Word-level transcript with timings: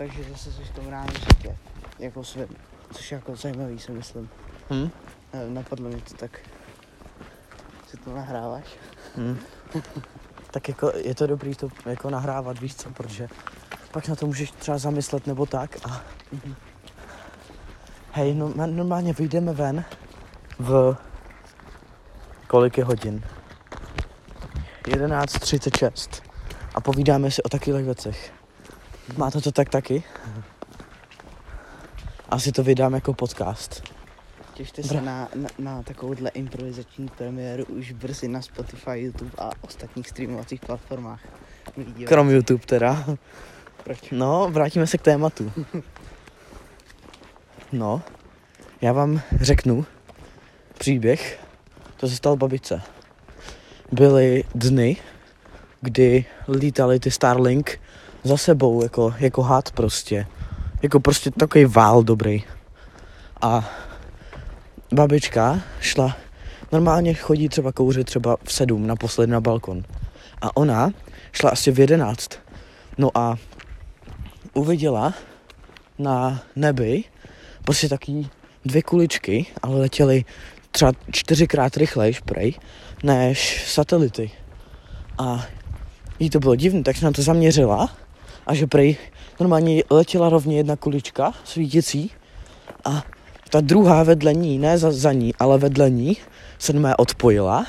takže 0.00 0.22
zase 0.30 0.52
jsi 0.52 0.64
v 0.64 0.70
tom 0.70 0.88
reálném 0.88 1.14
světě. 1.16 1.56
Jako 1.98 2.24
svým. 2.24 2.46
Což 2.92 3.10
je 3.12 3.14
jako 3.16 3.36
zajímavý, 3.36 3.78
si 3.78 3.92
myslím. 3.92 4.28
Hm? 4.70 4.90
Eh, 5.32 5.50
Napadlo 5.50 5.88
mi 5.88 6.00
to 6.00 6.14
tak. 6.14 6.38
Si 7.90 7.96
to 7.96 8.14
nahráváš? 8.14 8.64
Hm. 9.16 9.38
Tak 10.50 10.68
jako 10.68 10.92
je 10.96 11.14
to 11.14 11.26
dobrý 11.26 11.54
to 11.54 11.68
jako 11.86 12.10
nahrávat, 12.10 12.58
víš 12.60 12.74
co, 12.76 12.90
protože 12.90 13.28
pak 13.92 14.08
na 14.08 14.16
to 14.16 14.26
můžeš 14.26 14.50
třeba 14.50 14.78
zamyslet 14.78 15.26
nebo 15.26 15.46
tak 15.46 15.76
a 15.84 16.02
Mhm. 16.32 16.54
hej, 18.12 18.34
no, 18.34 18.52
normálně 18.66 19.12
vyjdeme 19.12 19.52
ven 19.52 19.84
v 20.58 20.96
kolik 22.46 22.78
je 22.78 22.84
hodin? 22.84 23.24
11.36 24.86 26.22
a 26.74 26.80
povídáme 26.80 27.30
si 27.30 27.42
o 27.42 27.48
takových 27.48 27.84
věcech. 27.84 28.32
Máte 29.16 29.40
to 29.40 29.52
tak 29.52 29.68
taky? 29.68 30.04
Asi 32.28 32.52
to 32.52 32.62
vydám 32.62 32.94
jako 32.94 33.14
podcast. 33.14 33.82
Těšte 34.54 34.82
se 34.82 35.00
na, 35.00 35.28
na, 35.34 35.48
na 35.58 35.82
takovouhle 35.82 36.30
improvizační 36.30 37.08
premiéru 37.08 37.64
už 37.64 37.92
brzy 37.92 38.28
na 38.28 38.42
Spotify, 38.42 38.90
YouTube 38.98 39.30
a 39.38 39.50
ostatních 39.60 40.08
streamovacích 40.08 40.60
platformách. 40.60 41.20
Milí 41.76 41.92
diváci. 41.92 42.06
Krom 42.14 42.30
YouTube 42.30 42.66
teda. 42.66 43.04
Proč? 43.84 44.10
No, 44.10 44.48
vrátíme 44.50 44.86
se 44.86 44.98
k 44.98 45.02
tématu. 45.02 45.52
No, 47.72 48.02
já 48.80 48.92
vám 48.92 49.20
řeknu 49.40 49.86
příběh, 50.78 51.40
to 51.96 52.08
se 52.08 52.16
stalo 52.16 52.36
babičce. 52.36 52.82
Byly 53.92 54.44
dny, 54.54 54.96
kdy 55.80 56.24
lítali 56.48 57.00
ty 57.00 57.10
Starlink 57.10 57.80
za 58.24 58.36
sebou, 58.36 58.82
jako, 58.82 59.14
jako 59.18 59.42
had 59.42 59.70
prostě. 59.70 60.26
Jako 60.82 61.00
prostě 61.00 61.30
takový 61.30 61.64
vál 61.64 62.02
dobrý. 62.02 62.42
A 63.42 63.70
babička 64.92 65.60
šla, 65.80 66.16
normálně 66.72 67.14
chodí 67.14 67.48
třeba 67.48 67.72
kouřit 67.72 68.06
třeba 68.06 68.36
v 68.44 68.52
sedm 68.52 68.86
naposled 68.86 69.30
na 69.30 69.40
balkon. 69.40 69.82
A 70.42 70.56
ona 70.56 70.90
šla 71.32 71.50
asi 71.50 71.70
v 71.70 71.80
jedenáct. 71.80 72.28
No 72.98 73.10
a 73.14 73.36
uviděla 74.54 75.14
na 75.98 76.42
nebi 76.56 77.04
prostě 77.64 77.88
taky 77.88 78.28
dvě 78.64 78.82
kuličky, 78.82 79.46
ale 79.62 79.78
letěly 79.78 80.24
třeba 80.70 80.92
čtyřikrát 81.12 81.76
rychlejš 81.76 82.20
prej, 82.20 82.54
než 83.02 83.64
satelity. 83.66 84.30
A 85.18 85.46
jí 86.18 86.30
to 86.30 86.38
bylo 86.38 86.56
divné, 86.56 86.82
tak 86.82 86.96
se 86.96 87.04
na 87.04 87.12
to 87.12 87.22
zaměřila 87.22 87.90
a 88.46 88.54
že 88.54 88.66
prej 88.66 88.96
normálně 89.40 89.82
letěla 89.90 90.28
rovně 90.28 90.56
jedna 90.56 90.76
kulička 90.76 91.32
svítící 91.44 92.10
a 92.84 93.02
ta 93.50 93.60
druhá 93.60 94.02
vedle 94.02 94.34
ní, 94.34 94.58
ne 94.58 94.78
za, 94.78 94.92
za 94.92 95.12
ní, 95.12 95.34
ale 95.38 95.58
vedle 95.58 95.90
ní 95.90 96.16
se 96.58 96.72
mé 96.72 96.96
odpojila, 96.96 97.66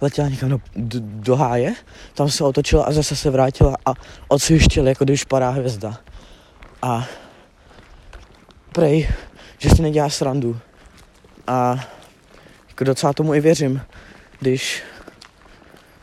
letěla 0.00 0.28
někam 0.28 0.48
do, 0.48 0.60
do, 0.76 0.98
do 1.02 1.36
háje, 1.36 1.74
tam 2.14 2.30
se 2.30 2.44
otočila 2.44 2.84
a 2.84 2.92
zase 2.92 3.16
se 3.16 3.30
vrátila 3.30 3.76
a 3.86 3.92
odsvištěl, 4.28 4.88
jako 4.88 5.04
když 5.04 5.24
padá 5.24 5.50
hvězda. 5.50 5.96
A 6.82 7.06
prej, 8.72 9.08
že 9.58 9.70
si 9.70 9.82
nedělá 9.82 10.08
srandu. 10.08 10.58
A 11.46 11.86
jako 12.68 12.84
docela 12.84 13.12
tomu 13.12 13.34
i 13.34 13.40
věřím, 13.40 13.80
když 14.40 14.82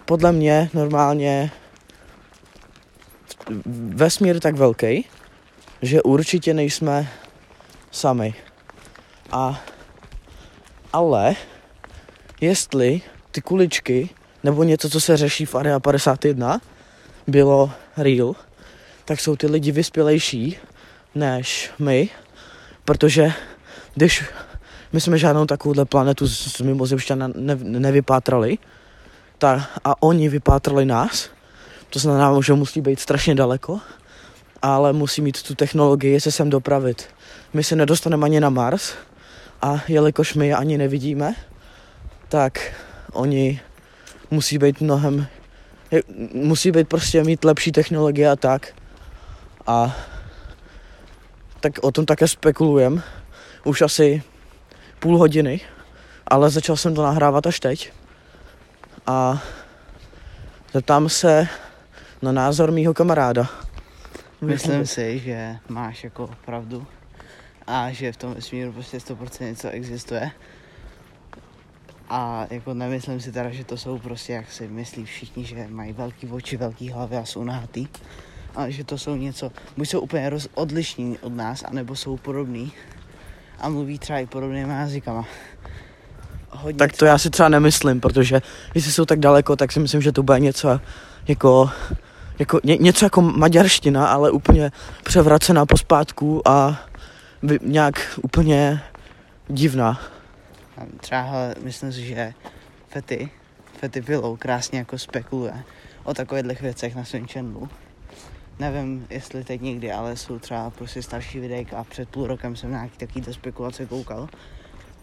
podle 0.06 0.32
mě 0.32 0.70
normálně 0.74 1.52
vesmír 3.94 4.40
tak 4.40 4.56
velký, 4.56 5.06
že 5.82 6.02
určitě 6.02 6.54
nejsme 6.54 7.10
sami. 7.92 8.34
A 9.32 9.62
ale 10.94 11.36
jestli 12.42 13.02
ty 13.32 13.42
kuličky 13.42 14.10
nebo 14.44 14.64
něco, 14.64 14.90
co 14.90 15.02
se 15.02 15.18
řeší 15.18 15.46
v 15.46 15.56
Area 15.56 15.80
51, 15.80 16.62
bylo 17.28 17.72
real, 17.98 18.36
tak 19.06 19.20
jsou 19.20 19.36
ty 19.36 19.48
lidi 19.48 19.72
vyspělejší 19.72 20.58
než 21.16 21.72
my, 21.80 22.10
protože 22.86 23.34
když 23.96 24.24
my 24.94 25.02
jsme 25.02 25.18
žádnou 25.18 25.46
takovouhle 25.46 25.86
planetu 25.86 26.28
z 26.28 26.62
mimozemšťana 26.62 27.32
ne, 27.36 27.56
nevypátrali, 27.56 28.58
ta, 29.38 29.70
a 29.84 30.04
oni 30.04 30.30
vypátrali 30.30 30.86
nás, 30.86 31.30
to 31.90 32.00
znamená, 32.00 32.42
že 32.42 32.54
musí 32.54 32.82
být 32.82 33.00
strašně 33.00 33.36
daleko, 33.36 33.80
ale 34.62 34.94
musí 34.94 35.22
mít 35.22 35.44
tu 35.44 35.56
technologii 35.56 36.22
se 36.22 36.32
sem 36.32 36.50
dopravit. 36.50 37.08
My 37.54 37.64
se 37.64 37.76
nedostaneme 37.76 38.26
ani 38.26 38.40
na 38.40 38.50
Mars 38.50 38.94
a 39.62 39.82
jelikož 39.88 40.34
my 40.34 40.48
je 40.48 40.56
ani 40.56 40.78
nevidíme, 40.78 41.36
tak 42.30 42.74
oni 43.12 43.62
musí 44.32 44.58
být 44.58 44.82
mnohem, 44.82 45.28
musí 46.34 46.72
být 46.72 46.88
prostě 46.88 47.24
mít 47.24 47.44
lepší 47.44 47.72
technologie 47.72 48.30
a 48.30 48.36
tak. 48.36 48.74
A 49.68 49.96
tak 51.60 51.74
o 51.82 51.92
tom 51.92 52.06
také 52.06 52.28
spekulujem 52.28 53.04
už 53.64 53.82
asi 53.82 54.24
půl 55.00 55.18
hodiny, 55.18 55.62
ale 56.28 56.50
začal 56.50 56.78
jsem 56.78 56.96
to 56.96 57.04
nahrávat 57.04 57.48
až 57.48 57.60
teď. 57.60 57.92
A 59.08 59.44
zeptám 60.74 61.10
se 61.10 61.48
na 62.22 62.32
názor 62.32 62.72
mýho 62.72 62.94
kamaráda. 62.94 63.50
Myslím 64.42 64.86
si, 64.86 65.20
že 65.20 65.58
máš 65.70 66.04
jako 66.04 66.30
pravdu 66.46 66.88
a 67.68 67.92
že 67.92 68.12
v 68.12 68.18
tom 68.18 68.34
vesmíru 68.34 68.72
prostě 68.72 68.98
100% 68.98 69.46
něco 69.46 69.70
existuje. 69.70 70.32
A 72.10 72.48
jako 72.50 72.74
nemyslím 72.74 73.22
si 73.22 73.32
teda, 73.32 73.50
že 73.50 73.64
to 73.64 73.78
jsou 73.78 74.00
prostě, 74.00 74.34
jak 74.34 74.52
si 74.52 74.68
myslí 74.68 75.06
všichni, 75.06 75.46
že 75.46 75.68
mají 75.70 75.94
velký 75.94 76.28
oči, 76.28 76.58
velký 76.58 76.90
hlavy 76.90 77.18
a 77.18 77.26
jsou 77.26 77.44
nahatý. 77.44 77.88
Ale 78.56 78.72
že 78.72 78.84
to 78.84 78.98
jsou 78.98 79.16
něco, 79.16 79.52
buď 79.78 79.90
jsou 79.90 80.00
úplně 80.00 80.30
roz, 80.30 80.48
odlišní 80.54 81.18
od 81.18 81.36
nás, 81.36 81.64
anebo 81.64 81.96
jsou 81.96 82.18
podobný 82.18 82.72
a 83.60 83.70
mluví 83.70 84.00
třeba 84.00 84.20
i 84.20 84.26
podobnýma 84.26 84.74
jazykama. 84.74 85.26
Hodně 86.50 86.78
Tak 86.78 86.98
to 86.98 87.06
já 87.06 87.18
si 87.18 87.30
třeba 87.30 87.50
nemyslím, 87.50 88.02
protože 88.02 88.42
jestli 88.76 88.92
jsou 88.92 89.06
tak 89.06 89.20
daleko, 89.20 89.56
tak 89.56 89.72
si 89.72 89.80
myslím, 89.80 90.02
že 90.02 90.12
to 90.12 90.24
bude 90.24 90.40
něco 90.40 90.80
jako, 91.28 91.70
jako 92.40 92.60
ně, 92.64 92.78
něco 92.78 93.06
jako 93.06 93.22
maďarština, 93.22 94.08
ale 94.08 94.32
úplně 94.32 94.72
převracená 95.04 95.66
pospátku 95.66 96.48
a 96.48 96.80
vy, 97.44 97.60
nějak 97.62 98.20
úplně 98.22 98.82
divná. 99.48 100.02
Třeba 101.00 101.32
myslím 101.64 101.94
si, 101.94 102.06
že 102.06 102.34
Fety, 102.90 103.30
Fety 103.80 104.02
Pillow 104.02 104.38
krásně 104.38 104.80
jako 104.80 104.98
spekuluje 104.98 105.64
o 106.04 106.14
takových 106.14 106.62
věcech 106.62 106.96
na 106.96 107.04
svém 107.04 107.28
channelu. 107.28 107.70
Nevím, 108.60 109.08
jestli 109.10 109.44
teď 109.44 109.62
někdy, 109.62 109.92
ale 109.92 110.18
jsou 110.18 110.40
třeba 110.40 110.70
prostě 110.70 111.02
starší 111.02 111.40
videjka 111.40 111.78
a 111.78 111.84
před 111.84 112.10
půl 112.10 112.28
rokem 112.28 112.56
jsem 112.56 112.72
na 112.72 112.78
nějaký 112.78 112.98
takovýhle 112.98 113.34
spekulace 113.34 113.86
koukal 113.86 114.30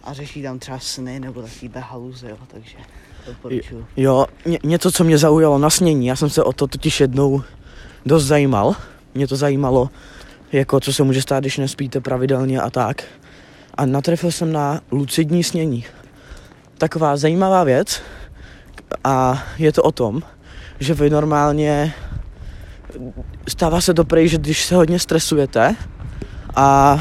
a 0.05 0.13
řeší 0.13 0.43
tam 0.43 0.59
třeba 0.59 0.79
sny 0.79 1.21
nebo 1.21 1.43
takovýhle 1.43 1.81
haluze, 1.81 2.31
jo, 2.31 2.39
takže 2.49 2.79
doporučuju. 3.27 3.87
Jo, 3.97 4.27
ně, 4.47 4.59
něco, 4.65 4.93
co 4.93 5.05
mě 5.05 5.19
zaujalo 5.19 5.59
na 5.59 5.71
snění, 5.71 6.07
já 6.07 6.17
jsem 6.17 6.31
se 6.31 6.43
o 6.43 6.53
to 6.53 6.67
totiž 6.67 7.01
jednou 7.01 7.43
dost 8.07 8.25
zajímal. 8.25 8.75
Mě 9.15 9.27
to 9.27 9.37
zajímalo, 9.37 9.91
jako 10.53 10.81
co 10.81 10.93
se 10.93 11.03
může 11.03 11.23
stát, 11.23 11.41
když 11.41 11.59
nespíte 11.59 12.01
pravidelně 12.01 12.61
a 12.61 12.71
tak. 12.71 13.05
A 13.75 13.87
natrefil 13.87 14.31
jsem 14.31 14.53
na 14.53 14.81
lucidní 14.93 15.45
snění. 15.45 15.85
Taková 16.79 17.17
zajímavá 17.17 17.65
věc 17.65 18.03
a 19.05 19.43
je 19.59 19.73
to 19.73 19.83
o 19.83 19.93
tom, 19.93 20.23
že 20.81 20.95
vy 20.95 21.11
normálně 21.11 21.95
stává 23.49 23.81
se 23.81 23.95
to 23.95 24.05
prej, 24.05 24.29
že 24.29 24.39
když 24.39 24.65
se 24.65 24.75
hodně 24.75 24.99
stresujete 24.99 25.77
a 26.57 26.99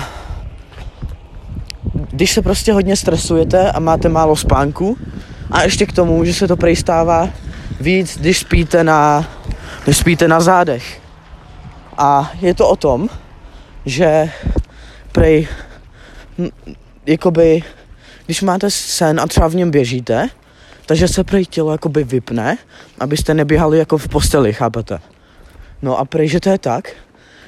když 2.12 2.32
se 2.34 2.42
prostě 2.42 2.74
hodně 2.74 2.96
stresujete 2.96 3.72
a 3.72 3.80
máte 3.80 4.10
málo 4.10 4.36
spánku 4.36 4.98
a 5.52 5.64
ještě 5.64 5.86
k 5.86 5.94
tomu, 5.94 6.26
že 6.26 6.34
se 6.34 6.48
to 6.48 6.58
prej 6.58 6.76
stává 6.76 7.30
víc, 7.82 8.18
když 8.18 8.40
spíte 8.40 8.84
na, 8.84 9.30
když 9.84 9.98
spíte 9.98 10.28
na 10.28 10.40
zádech. 10.40 11.02
A 11.98 12.32
je 12.42 12.54
to 12.54 12.70
o 12.70 12.76
tom, 12.76 13.10
že 13.86 14.32
prej, 15.12 15.48
hm, 16.38 16.50
jakoby, 17.06 17.64
když 18.26 18.42
máte 18.42 18.72
sen 18.72 19.20
a 19.20 19.28
třeba 19.28 19.48
v 19.48 19.56
něm 19.56 19.72
běžíte, 19.72 20.30
takže 20.86 21.08
se 21.08 21.24
prej 21.24 21.46
tělo 21.46 21.72
jakoby 21.72 22.04
vypne, 22.04 22.58
abyste 23.00 23.34
neběhali 23.34 23.78
jako 23.78 23.98
v 23.98 24.08
posteli, 24.08 24.54
chápete? 24.54 25.00
No 25.82 26.00
a 26.00 26.06
prej, 26.06 26.28
že 26.28 26.40
to 26.40 26.50
je 26.50 26.58
tak, 26.58 26.92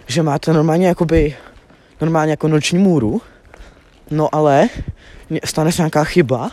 že 0.07 0.23
máte 0.23 0.53
normálně 0.53 0.87
jakoby, 0.87 1.35
normálně 2.01 2.31
jako 2.31 2.47
noční 2.47 2.79
můru, 2.79 3.21
no 4.11 4.35
ale 4.35 4.69
stane 5.45 5.71
se 5.71 5.81
nějaká 5.81 6.03
chyba 6.03 6.51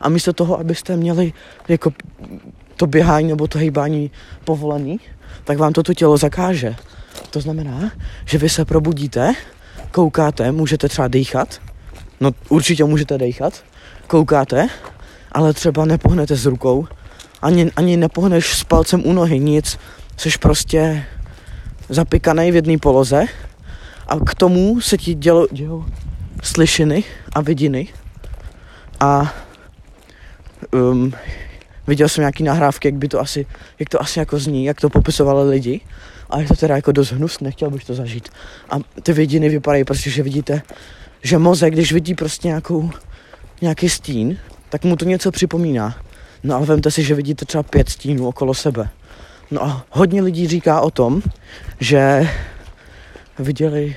a 0.00 0.08
místo 0.08 0.32
toho, 0.32 0.60
abyste 0.60 0.96
měli 0.96 1.32
jako 1.68 1.92
to 2.76 2.86
běhání 2.86 3.28
nebo 3.28 3.48
to 3.48 3.58
hýbání 3.58 4.10
povolený, 4.44 5.00
tak 5.44 5.58
vám 5.58 5.72
to 5.72 5.82
to 5.82 5.94
tělo 5.94 6.16
zakáže. 6.16 6.76
To 7.30 7.40
znamená, 7.40 7.92
že 8.24 8.38
vy 8.38 8.48
se 8.48 8.64
probudíte, 8.64 9.32
koukáte, 9.90 10.52
můžete 10.52 10.88
třeba 10.88 11.08
dýchat, 11.08 11.60
no 12.20 12.30
určitě 12.48 12.84
můžete 12.84 13.18
dýchat, 13.18 13.64
koukáte, 14.06 14.68
ale 15.32 15.52
třeba 15.52 15.84
nepohnete 15.84 16.36
s 16.36 16.46
rukou, 16.46 16.86
ani, 17.42 17.70
ani 17.76 17.96
nepohneš 17.96 18.54
s 18.54 18.64
palcem 18.64 19.06
u 19.06 19.12
nohy, 19.12 19.38
nic, 19.38 19.78
jsi 20.16 20.30
prostě 20.40 21.04
zapikaný 21.88 22.50
v 22.50 22.54
jedné 22.54 22.78
poloze. 22.78 23.24
A 24.08 24.16
k 24.16 24.34
tomu 24.34 24.80
se 24.80 24.98
ti 24.98 25.14
dělo, 25.14 25.46
dělo 25.52 25.86
slyšiny 26.42 27.04
a 27.32 27.40
vidiny. 27.40 27.88
A 29.00 29.34
um, 30.72 31.12
viděl 31.86 32.08
jsem 32.08 32.22
nějaký 32.22 32.42
nahrávky, 32.42 32.88
jak 32.88 32.94
by 32.94 33.08
to 33.08 33.20
asi, 33.20 33.46
jak 33.78 33.88
to 33.88 34.02
asi 34.02 34.18
jako 34.18 34.38
zní, 34.38 34.64
jak 34.64 34.80
to 34.80 34.90
popisovali 34.90 35.50
lidi 35.50 35.80
a 36.30 36.40
je 36.40 36.46
to 36.46 36.56
teda 36.56 36.76
jako 36.76 36.92
dost 36.92 37.12
hnusné, 37.12 37.44
nechtěl 37.44 37.70
bych 37.70 37.84
to 37.84 37.94
zažít. 37.94 38.28
A 38.70 38.76
ty 39.02 39.12
vidiny 39.12 39.48
vypadají 39.48 39.84
prostě, 39.84 40.10
že 40.10 40.22
vidíte, 40.22 40.62
že 41.22 41.38
mozek, 41.38 41.72
když 41.72 41.92
vidí 41.92 42.14
prostě 42.14 42.48
nějakou, 42.48 42.90
nějaký 43.62 43.88
stín, 43.88 44.38
tak 44.68 44.84
mu 44.84 44.96
to 44.96 45.04
něco 45.04 45.30
připomíná. 45.30 45.96
No 46.42 46.56
ale 46.56 46.66
vemte 46.66 46.90
si, 46.90 47.02
že 47.02 47.14
vidíte 47.14 47.44
třeba 47.44 47.62
pět 47.62 47.88
stínů 47.88 48.28
okolo 48.28 48.54
sebe. 48.54 48.88
No 49.50 49.64
a 49.64 49.86
hodně 49.90 50.22
lidí 50.22 50.48
říká 50.48 50.80
o 50.80 50.90
tom, 50.90 51.22
že 51.80 52.28
viděli, 53.38 53.96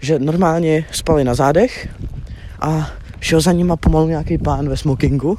že 0.00 0.18
normálně 0.18 0.84
spali 0.92 1.24
na 1.24 1.34
zádech 1.34 1.88
a 2.60 2.90
šel 3.22 3.40
za 3.40 3.52
nima 3.52 3.76
pomalu 3.76 4.08
nějaký 4.08 4.38
pán 4.38 4.68
ve 4.68 4.76
smokingu 4.76 5.38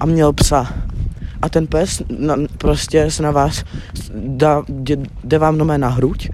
a 0.00 0.06
měl 0.06 0.32
psa. 0.32 0.74
A 1.42 1.48
ten 1.48 1.66
pes 1.66 2.02
na, 2.18 2.36
prostě 2.58 3.10
se 3.10 3.22
na 3.22 3.30
vás 3.30 3.64
dá, 4.14 4.62
jde, 4.68 4.96
jde 5.24 5.38
vám 5.38 5.58
normálně 5.58 5.78
na 5.78 5.88
hruď, 5.88 6.30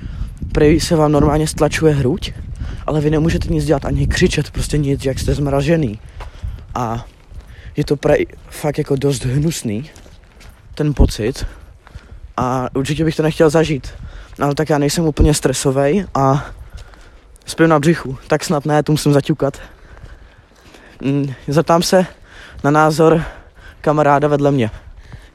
prej 0.53 0.81
se 0.81 0.97
vám 0.97 1.13
normálně 1.13 1.47
stlačuje 1.47 1.95
hruď, 1.95 2.33
ale 2.87 3.01
vy 3.01 3.11
nemůžete 3.11 3.49
nic 3.49 3.65
dělat, 3.65 3.85
ani 3.85 4.07
křičet, 4.07 4.51
prostě 4.51 4.79
nic, 4.79 5.05
jak 5.05 5.19
jste 5.19 5.35
zmražený. 5.35 5.99
A 6.75 7.07
je 7.77 7.85
to 7.85 7.97
prej 7.97 8.27
fakt 8.51 8.79
jako 8.79 8.97
dost 8.97 9.25
hnusný, 9.25 9.91
ten 10.75 10.95
pocit. 10.95 11.47
A 12.37 12.69
určitě 12.75 13.05
bych 13.05 13.17
to 13.17 13.23
nechtěl 13.23 13.51
zažít. 13.51 13.89
Ale 14.41 14.55
tak 14.55 14.71
já 14.71 14.79
nejsem 14.79 15.05
úplně 15.05 15.35
stresový 15.35 16.05
a 16.15 16.47
spím 17.47 17.69
na 17.69 17.79
břichu, 17.79 18.19
tak 18.29 18.45
snad 18.45 18.67
ne, 18.67 18.83
tu 18.83 18.93
musím 18.93 19.13
zaťukat. 19.13 19.59
Mm, 21.05 21.35
Zeptám 21.49 21.83
se 21.83 22.07
na 22.65 22.71
názor 22.71 23.23
kamaráda 23.81 24.29
vedle 24.29 24.51
mě. 24.53 24.71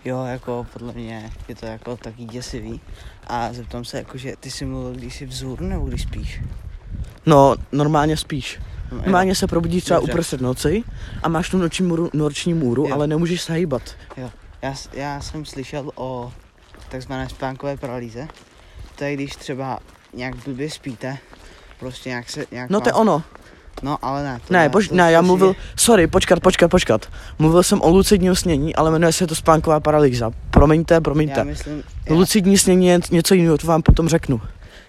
Jo, 0.06 0.24
jako 0.25 0.68
podle 0.74 0.94
mě 0.94 1.30
je 1.48 1.56
to 1.56 1.66
jako 1.66 1.98
taky 1.98 2.24
děsivý. 2.25 2.81
A 3.27 3.54
zeptám 3.54 3.86
se, 3.86 3.98
jakože 3.98 4.33
ty 4.39 4.51
jsi 4.51 4.66
mluvil, 4.66 4.94
když 4.94 5.16
jsi 5.16 5.25
vzhůru 5.25 5.66
nebo 5.66 5.86
když 5.86 6.01
spíš? 6.01 6.42
No, 7.25 7.56
normálně 7.71 8.18
spíš. 8.18 8.60
No, 8.92 8.98
jo. 8.98 9.04
Normálně 9.04 9.36
se 9.36 9.48
probudíš 9.48 9.83
třeba 9.83 10.00
Dobře. 10.00 10.12
uprostřed 10.13 10.42
noci 10.42 10.83
a 11.24 11.30
máš 11.30 11.50
tu 11.50 11.57
noční 11.57 11.86
můru, 11.86 12.10
noční 12.13 12.54
můru 12.54 12.88
Jo. 12.88 12.94
ale 12.95 13.07
nemůžeš 13.07 13.42
se 13.42 13.54
hýbat. 13.54 13.81
Já, 14.62 14.74
s- 14.75 14.89
já 14.94 15.22
jsem 15.22 15.45
slyšel 15.45 15.92
o 15.95 16.31
takzvané 16.89 17.30
spánkové 17.30 17.77
paralýze. 17.77 18.27
To 18.95 19.04
je 19.04 19.13
když 19.13 19.36
třeba 19.36 19.80
nějak 20.13 20.36
blbě 20.36 20.69
spíte, 20.69 21.18
prostě 21.80 22.10
nějak 22.10 22.30
se... 22.30 22.45
Nějak 22.51 22.69
No 22.69 22.81
to 22.81 22.89
je 22.89 22.94
ono. 22.94 23.24
No 23.83 23.97
ale 24.01 24.23
ne. 24.23 24.39
To 24.47 24.53
Ne, 24.53 24.69
poč, 24.69 24.89
ne, 24.89 25.11
já 25.11 25.21
mluvil, 25.21 25.47
je- 25.47 25.55
sorry, 25.75 26.07
počkat, 26.07 26.39
počkat, 26.39 26.67
počkat. 26.67 27.05
Mluvil 27.39 27.63
jsem 27.63 27.81
o 27.81 27.89
lucidním 27.89 28.35
snění, 28.35 28.75
ale 28.75 28.91
jmenuje 28.91 29.13
se 29.13 29.27
to 29.27 29.35
spánková 29.35 29.79
paralýza. 29.79 30.31
Promiňte, 30.51 30.93
Já 30.93 31.01
promiňte. 31.01 31.43
myslím, 31.43 31.83
já, 32.05 32.15
Lucidní 32.15 32.57
snění 32.57 32.87
je 32.87 32.99
něco 33.11 33.33
jiného, 33.33 33.57
to 33.57 33.67
vám 33.67 33.81
potom 33.81 34.09
řeknu. 34.09 34.41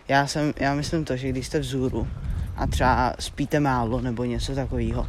já, 0.09 0.27
jsem, 0.27 0.53
já 0.57 0.75
myslím 0.75 1.05
to, 1.05 1.17
že 1.17 1.29
když 1.29 1.47
jste 1.47 1.59
vzhůru 1.59 2.07
a 2.57 2.67
třeba 2.67 3.13
spíte 3.19 3.61
málo 3.61 4.01
nebo 4.01 4.25
něco 4.25 4.55
takového, 4.55 5.07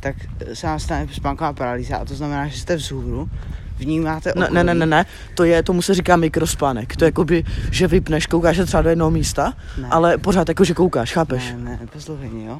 tak 0.00 0.16
se 0.52 0.66
vám 0.66 0.80
stane 0.80 1.06
spánková 1.12 1.52
paralýza 1.52 1.96
a 1.96 2.04
to 2.04 2.14
znamená, 2.14 2.46
že 2.48 2.58
jste 2.60 2.76
vzhůru, 2.76 3.28
vnímáte 3.76 4.32
Ne, 4.36 4.48
ne, 4.52 4.64
ne, 4.64 4.74
ne, 4.74 4.86
ne, 4.86 5.06
to 5.34 5.44
je, 5.44 5.62
tomu 5.62 5.82
se 5.82 5.94
říká 5.94 6.16
mikrospánek. 6.16 6.96
To 6.96 7.04
je 7.04 7.08
jakoby, 7.08 7.44
že 7.70 7.86
vypneš, 7.88 8.26
koukáš 8.26 8.56
se 8.56 8.66
třeba 8.66 8.82
do 8.82 8.88
jednoho 8.90 9.10
místa, 9.10 9.52
ne. 9.82 9.88
ale 9.90 10.18
pořád 10.18 10.48
jako, 10.48 10.64
že 10.64 10.74
koukáš, 10.74 11.12
chápeš? 11.12 11.52
Ne, 11.56 11.78
ne, 11.80 11.86
poslouchej 11.92 12.30
jo. 12.46 12.58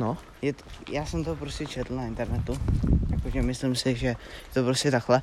No. 0.00 0.16
Je 0.42 0.52
t- 0.52 0.64
já 0.90 1.06
jsem 1.06 1.24
to 1.24 1.36
prostě 1.36 1.66
četl 1.66 1.96
na 1.96 2.04
internetu, 2.04 2.58
jakože 3.10 3.42
myslím 3.42 3.74
si, 3.76 3.96
že 3.96 4.06
je 4.06 4.16
to 4.54 4.64
prostě 4.64 4.90
takhle. 4.90 5.22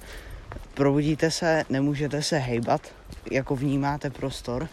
Probudíte 0.73 1.31
se, 1.31 1.65
nemůžete 1.69 2.21
se 2.21 2.37
hejbat, 2.37 2.81
jako 3.31 3.55
vnímáte 3.55 4.09
prostor, 4.09 4.67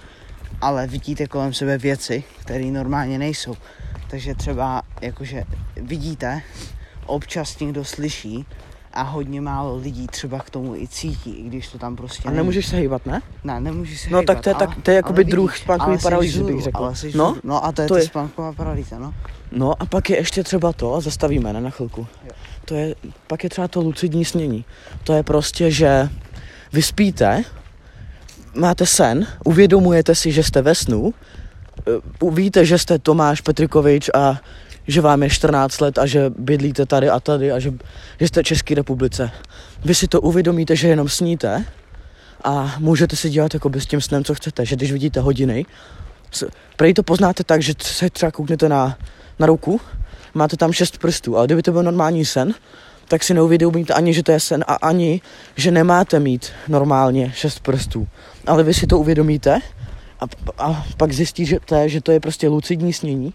ale 0.60 0.86
vidíte 0.86 1.26
kolem 1.26 1.52
sebe 1.54 1.78
věci, 1.78 2.24
které 2.40 2.64
normálně 2.64 3.18
nejsou. 3.18 3.56
Takže 4.10 4.34
třeba, 4.34 4.82
jakože 5.00 5.44
vidíte, 5.76 6.42
občas 7.06 7.58
někdo 7.58 7.84
slyší 7.84 8.46
a 8.94 9.02
hodně 9.02 9.40
málo 9.40 9.76
lidí 9.76 10.06
třeba 10.06 10.38
k 10.38 10.50
tomu 10.50 10.76
i 10.76 10.88
cítí, 10.88 11.30
i 11.30 11.42
když 11.42 11.68
to 11.68 11.78
tam 11.78 11.96
prostě 11.96 12.28
A 12.28 12.32
nemůžeš 12.32 12.66
se 12.66 12.76
hýbat, 12.76 13.06
ne? 13.06 13.22
Ne, 13.44 13.60
nemůžeš 13.60 14.00
se 14.00 14.10
No, 14.10 14.18
hejbat, 14.18 14.36
tak 14.36 14.44
to 14.44 14.50
je 14.50 14.54
tak- 14.54 14.68
ale- 14.68 14.82
to 14.82 14.90
je 14.90 14.94
jakoby 14.96 15.24
druh 15.24 15.56
spánkový 15.58 15.98
paralýzy, 16.02 16.42
bych 16.42 16.62
řekl. 16.62 16.76
Ale 16.78 16.96
jsi 16.96 17.12
No, 17.14 17.36
no 17.44 17.64
a 17.64 17.72
to 17.72 17.82
je 17.82 17.88
to 17.88 17.94
to 17.94 17.98
je- 17.98 18.04
spánková 18.06 18.52
paralýza, 18.52 18.98
no. 18.98 19.14
No 19.52 19.82
a 19.82 19.86
pak 19.86 20.10
je 20.10 20.16
ještě 20.16 20.42
třeba 20.44 20.72
to, 20.72 20.94
a 20.94 21.00
zastavíme 21.00 21.52
ne, 21.52 21.60
na 21.60 21.70
chvilku. 21.70 22.06
Jo. 22.24 22.30
To 22.64 22.74
je, 22.74 22.94
pak 23.26 23.44
je 23.44 23.50
třeba 23.50 23.68
to 23.68 23.80
lucidní 23.80 24.24
snění. 24.24 24.64
To 25.04 25.12
je 25.12 25.22
prostě, 25.22 25.70
že 25.70 26.08
vy 26.72 26.82
spíte, 26.82 27.44
máte 28.56 28.86
sen, 28.86 29.26
uvědomujete 29.44 30.14
si, 30.14 30.32
že 30.32 30.42
jste 30.42 30.62
ve 30.62 30.74
snu, 30.74 31.14
eh, 31.88 32.30
víte, 32.30 32.64
že 32.64 32.78
jste 32.78 32.98
Tomáš 32.98 33.40
Petrikovič 33.40 34.10
a 34.14 34.40
že 34.86 35.00
vám 35.00 35.22
je 35.22 35.30
14 35.30 35.80
let 35.80 35.98
a 35.98 36.06
že 36.06 36.30
bydlíte 36.38 36.86
tady 36.86 37.10
a 37.10 37.20
tady 37.20 37.52
a 37.52 37.58
že, 37.58 37.72
že 38.20 38.28
jste 38.28 38.42
v 38.42 38.46
České 38.46 38.74
republice. 38.74 39.30
Vy 39.84 39.94
si 39.94 40.08
to 40.08 40.20
uvědomíte, 40.20 40.76
že 40.76 40.88
jenom 40.88 41.08
sníte 41.08 41.64
a 42.44 42.74
můžete 42.78 43.16
si 43.16 43.30
dělat 43.30 43.54
jako 43.54 43.70
s 43.74 43.86
tím 43.86 44.00
snem, 44.00 44.24
co 44.24 44.34
chcete. 44.34 44.66
Že 44.66 44.76
když 44.76 44.92
vidíte 44.92 45.20
hodiny, 45.20 45.66
prej 46.76 46.94
to 46.94 47.02
poznáte 47.02 47.44
tak, 47.44 47.62
že 47.62 47.72
se 47.82 48.10
třeba 48.10 48.32
kouknete 48.32 48.68
na, 48.68 48.98
na 49.38 49.46
ruku, 49.46 49.80
máte 50.34 50.56
tam 50.56 50.72
šest 50.72 50.98
prstů, 50.98 51.36
ale 51.36 51.46
kdyby 51.46 51.62
to 51.62 51.72
byl 51.72 51.82
normální 51.82 52.24
sen, 52.24 52.54
tak 53.08 53.24
si 53.24 53.34
neuvědomíte 53.34 53.94
ani, 53.94 54.14
že 54.14 54.22
to 54.22 54.32
je 54.32 54.40
sen 54.40 54.64
a 54.66 54.74
ani, 54.74 55.20
že 55.56 55.70
nemáte 55.70 56.20
mít 56.20 56.52
normálně 56.68 57.32
šest 57.36 57.60
prstů. 57.60 58.08
Ale 58.46 58.62
vy 58.62 58.74
si 58.74 58.86
to 58.86 58.98
uvědomíte 58.98 59.60
a, 60.20 60.24
a 60.58 60.86
pak 60.96 61.12
zjistíte, 61.12 61.88
že 61.88 62.00
to 62.00 62.12
je 62.12 62.20
prostě 62.20 62.48
lucidní 62.48 62.92
snění 62.92 63.34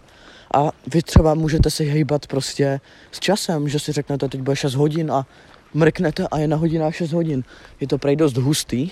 a 0.54 0.70
vy 0.86 1.02
třeba 1.02 1.34
můžete 1.34 1.70
si 1.70 1.84
hejbat 1.84 2.26
prostě 2.26 2.80
s 3.12 3.20
časem, 3.20 3.68
že 3.68 3.78
si 3.78 3.92
řeknete, 3.92 4.28
teď 4.28 4.40
bude 4.40 4.56
6 4.56 4.74
hodin 4.74 5.12
a 5.12 5.26
mrknete 5.74 6.28
a 6.30 6.38
je 6.38 6.48
na 6.48 6.56
hodinách 6.56 6.94
6 6.94 7.12
hodin. 7.12 7.44
Je 7.80 7.86
to 7.86 7.98
prej 7.98 8.16
dost 8.16 8.36
hustý 8.36 8.90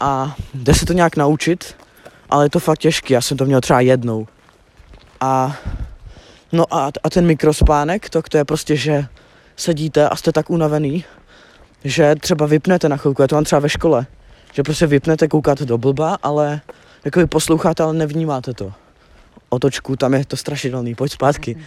a 0.00 0.36
jde 0.54 0.74
se 0.74 0.86
to 0.86 0.92
nějak 0.92 1.16
naučit, 1.16 1.76
ale 2.30 2.44
je 2.44 2.50
to 2.50 2.60
fakt 2.60 2.78
těžký, 2.78 3.12
já 3.12 3.20
jsem 3.20 3.36
to 3.36 3.44
měl 3.44 3.60
třeba 3.60 3.80
jednou. 3.80 4.26
A 5.20 5.56
no 6.52 6.74
a, 6.74 6.90
a 7.02 7.10
ten 7.10 7.26
mikrospánek, 7.26 8.10
to, 8.10 8.22
to 8.22 8.36
je 8.36 8.44
prostě, 8.44 8.76
že 8.76 9.06
sedíte 9.56 10.08
a 10.08 10.16
jste 10.16 10.32
tak 10.32 10.50
unavený, 10.50 11.04
že 11.84 12.14
třeba 12.14 12.46
vypnete 12.46 12.88
na 12.88 12.96
chvilku, 12.96 13.22
je 13.22 13.28
to 13.28 13.34
mám 13.34 13.44
třeba 13.44 13.60
ve 13.60 13.68
škole, 13.68 14.06
že 14.52 14.62
prostě 14.62 14.86
vypnete, 14.86 15.28
koukáte 15.28 15.64
do 15.64 15.78
blba, 15.78 16.18
ale 16.22 16.60
jako 17.04 17.20
vy 17.20 17.26
posloucháte, 17.26 17.82
ale 17.82 17.94
nevnímáte 17.94 18.54
to. 18.54 18.72
Otočku, 19.48 19.96
tam 19.96 20.14
je 20.14 20.24
to 20.24 20.36
strašidelný, 20.36 20.94
pojď 20.94 21.12
zpátky. 21.12 21.56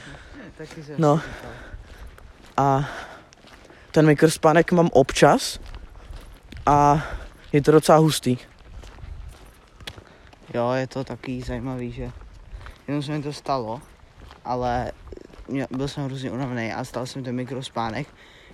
No. 0.98 1.22
A 2.58 2.90
ten 3.92 4.06
mikrospánek 4.06 4.72
mám 4.72 4.90
občas 4.94 5.60
a 6.66 7.04
je 7.54 7.62
to 7.62 7.72
docela 7.72 7.98
hustý. 7.98 8.38
Jo, 10.54 10.72
je 10.72 10.88
to 10.88 11.04
takový 11.04 11.42
zajímavý, 11.42 11.92
že 11.92 12.12
jenom 12.88 13.04
se 13.04 13.12
mi 13.12 13.24
to 13.24 13.34
stalo, 13.34 13.82
ale 14.46 14.92
mě, 15.48 15.68
byl 15.72 15.88
jsem 15.88 16.06
hrozně 16.06 16.32
unavený 16.32 16.74
a 16.74 16.84
stal 16.84 17.06
jsem 17.06 17.24
ten 17.24 17.36
mikrospánek, 17.36 18.08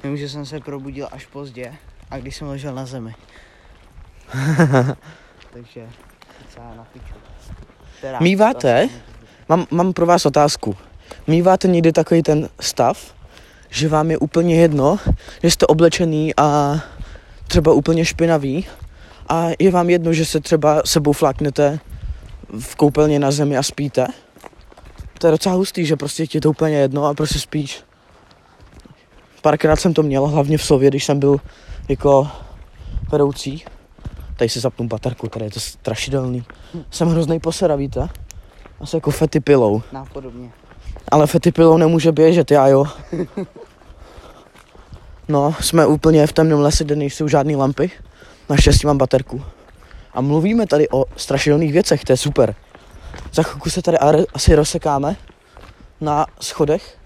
jenom 0.03 0.17
že 0.17 0.29
jsem 0.29 0.46
se 0.46 0.60
probudil 0.60 1.07
až 1.12 1.25
pozdě 1.25 1.75
a 2.12 2.17
když 2.17 2.36
jsem 2.36 2.48
ležel 2.48 2.75
na 2.75 2.86
zemi. 2.86 3.15
Takže 5.53 5.89
docela 6.46 6.75
na 6.75 6.84
piču. 6.84 7.13
Teda, 8.01 8.19
Míváte? 8.19 8.89
Mám, 9.49 9.67
mám 9.71 9.93
pro 9.93 10.05
vás 10.05 10.25
otázku. 10.25 10.75
Míváte 11.27 11.67
někdy 11.67 11.91
takový 11.91 12.23
ten 12.23 12.49
stav, 12.59 13.13
že 13.69 13.87
vám 13.87 14.11
je 14.11 14.17
úplně 14.17 14.55
jedno, 14.55 14.99
že 15.43 15.51
jste 15.51 15.65
oblečený 15.65 16.33
a 16.37 16.75
třeba 17.47 17.73
úplně 17.73 18.05
špinavý 18.05 18.65
a 19.29 19.47
je 19.59 19.71
vám 19.71 19.89
jedno, 19.89 20.13
že 20.13 20.25
se 20.25 20.39
třeba 20.39 20.81
sebou 20.85 21.13
fláknete 21.13 21.79
v 22.59 22.75
koupelně 22.75 23.19
na 23.19 23.31
zemi 23.31 23.57
a 23.57 23.63
spíte? 23.63 24.07
To 25.19 25.27
je 25.27 25.31
docela 25.31 25.55
hustý, 25.55 25.85
že 25.85 25.95
prostě 25.95 26.27
ti 26.27 26.37
je 26.37 26.41
to 26.41 26.49
úplně 26.49 26.75
jedno 26.75 27.05
a 27.05 27.13
prostě 27.13 27.39
spíš. 27.39 27.83
Párkrát 29.41 29.75
jsem 29.75 29.93
to 29.93 30.03
měl, 30.03 30.27
hlavně 30.27 30.57
v 30.57 30.65
Sově, 30.65 30.89
když 30.89 31.05
jsem 31.05 31.19
byl 31.19 31.37
jako 31.89 32.27
vedoucí, 33.11 33.63
Tady 34.37 34.49
si 34.49 34.59
zapnu 34.59 34.87
baterku, 34.87 35.27
tady 35.27 35.45
je 35.45 35.51
to 35.51 35.59
strašidelný. 35.59 36.43
Jsem 36.91 37.09
hrozný 37.09 37.39
posera, 37.39 37.75
víte? 37.75 38.09
Asi 38.79 38.96
jako 38.96 39.12
fety 39.12 39.39
pilou. 39.39 39.81
Nápodobně. 39.91 40.51
Ale 41.12 41.27
fety 41.27 41.51
pilou 41.51 41.77
nemůže 41.77 42.12
běžet, 42.12 42.51
já 42.51 42.67
jo. 42.67 42.86
No, 45.27 45.55
jsme 45.60 45.86
úplně 45.86 46.27
v 46.27 46.34
temném 46.34 46.60
lese, 46.60 46.84
kde 46.84 46.96
nejsou 46.96 47.27
žádné 47.27 47.55
lampy. 47.55 47.91
Naštěstí 48.50 48.88
mám 48.88 48.98
baterku. 48.98 49.43
A 50.13 50.22
mluvíme 50.22 50.67
tady 50.67 50.89
o 50.89 51.05
strašidelných 51.15 51.74
věcech, 51.74 52.03
to 52.03 52.13
je 52.13 52.17
super. 52.17 52.55
Za 53.34 53.43
chvilku 53.43 53.69
se 53.69 53.81
tady 53.81 53.98
asi 54.34 54.55
rozsekáme 54.55 55.15
na 56.01 56.25
schodech. 56.41 56.98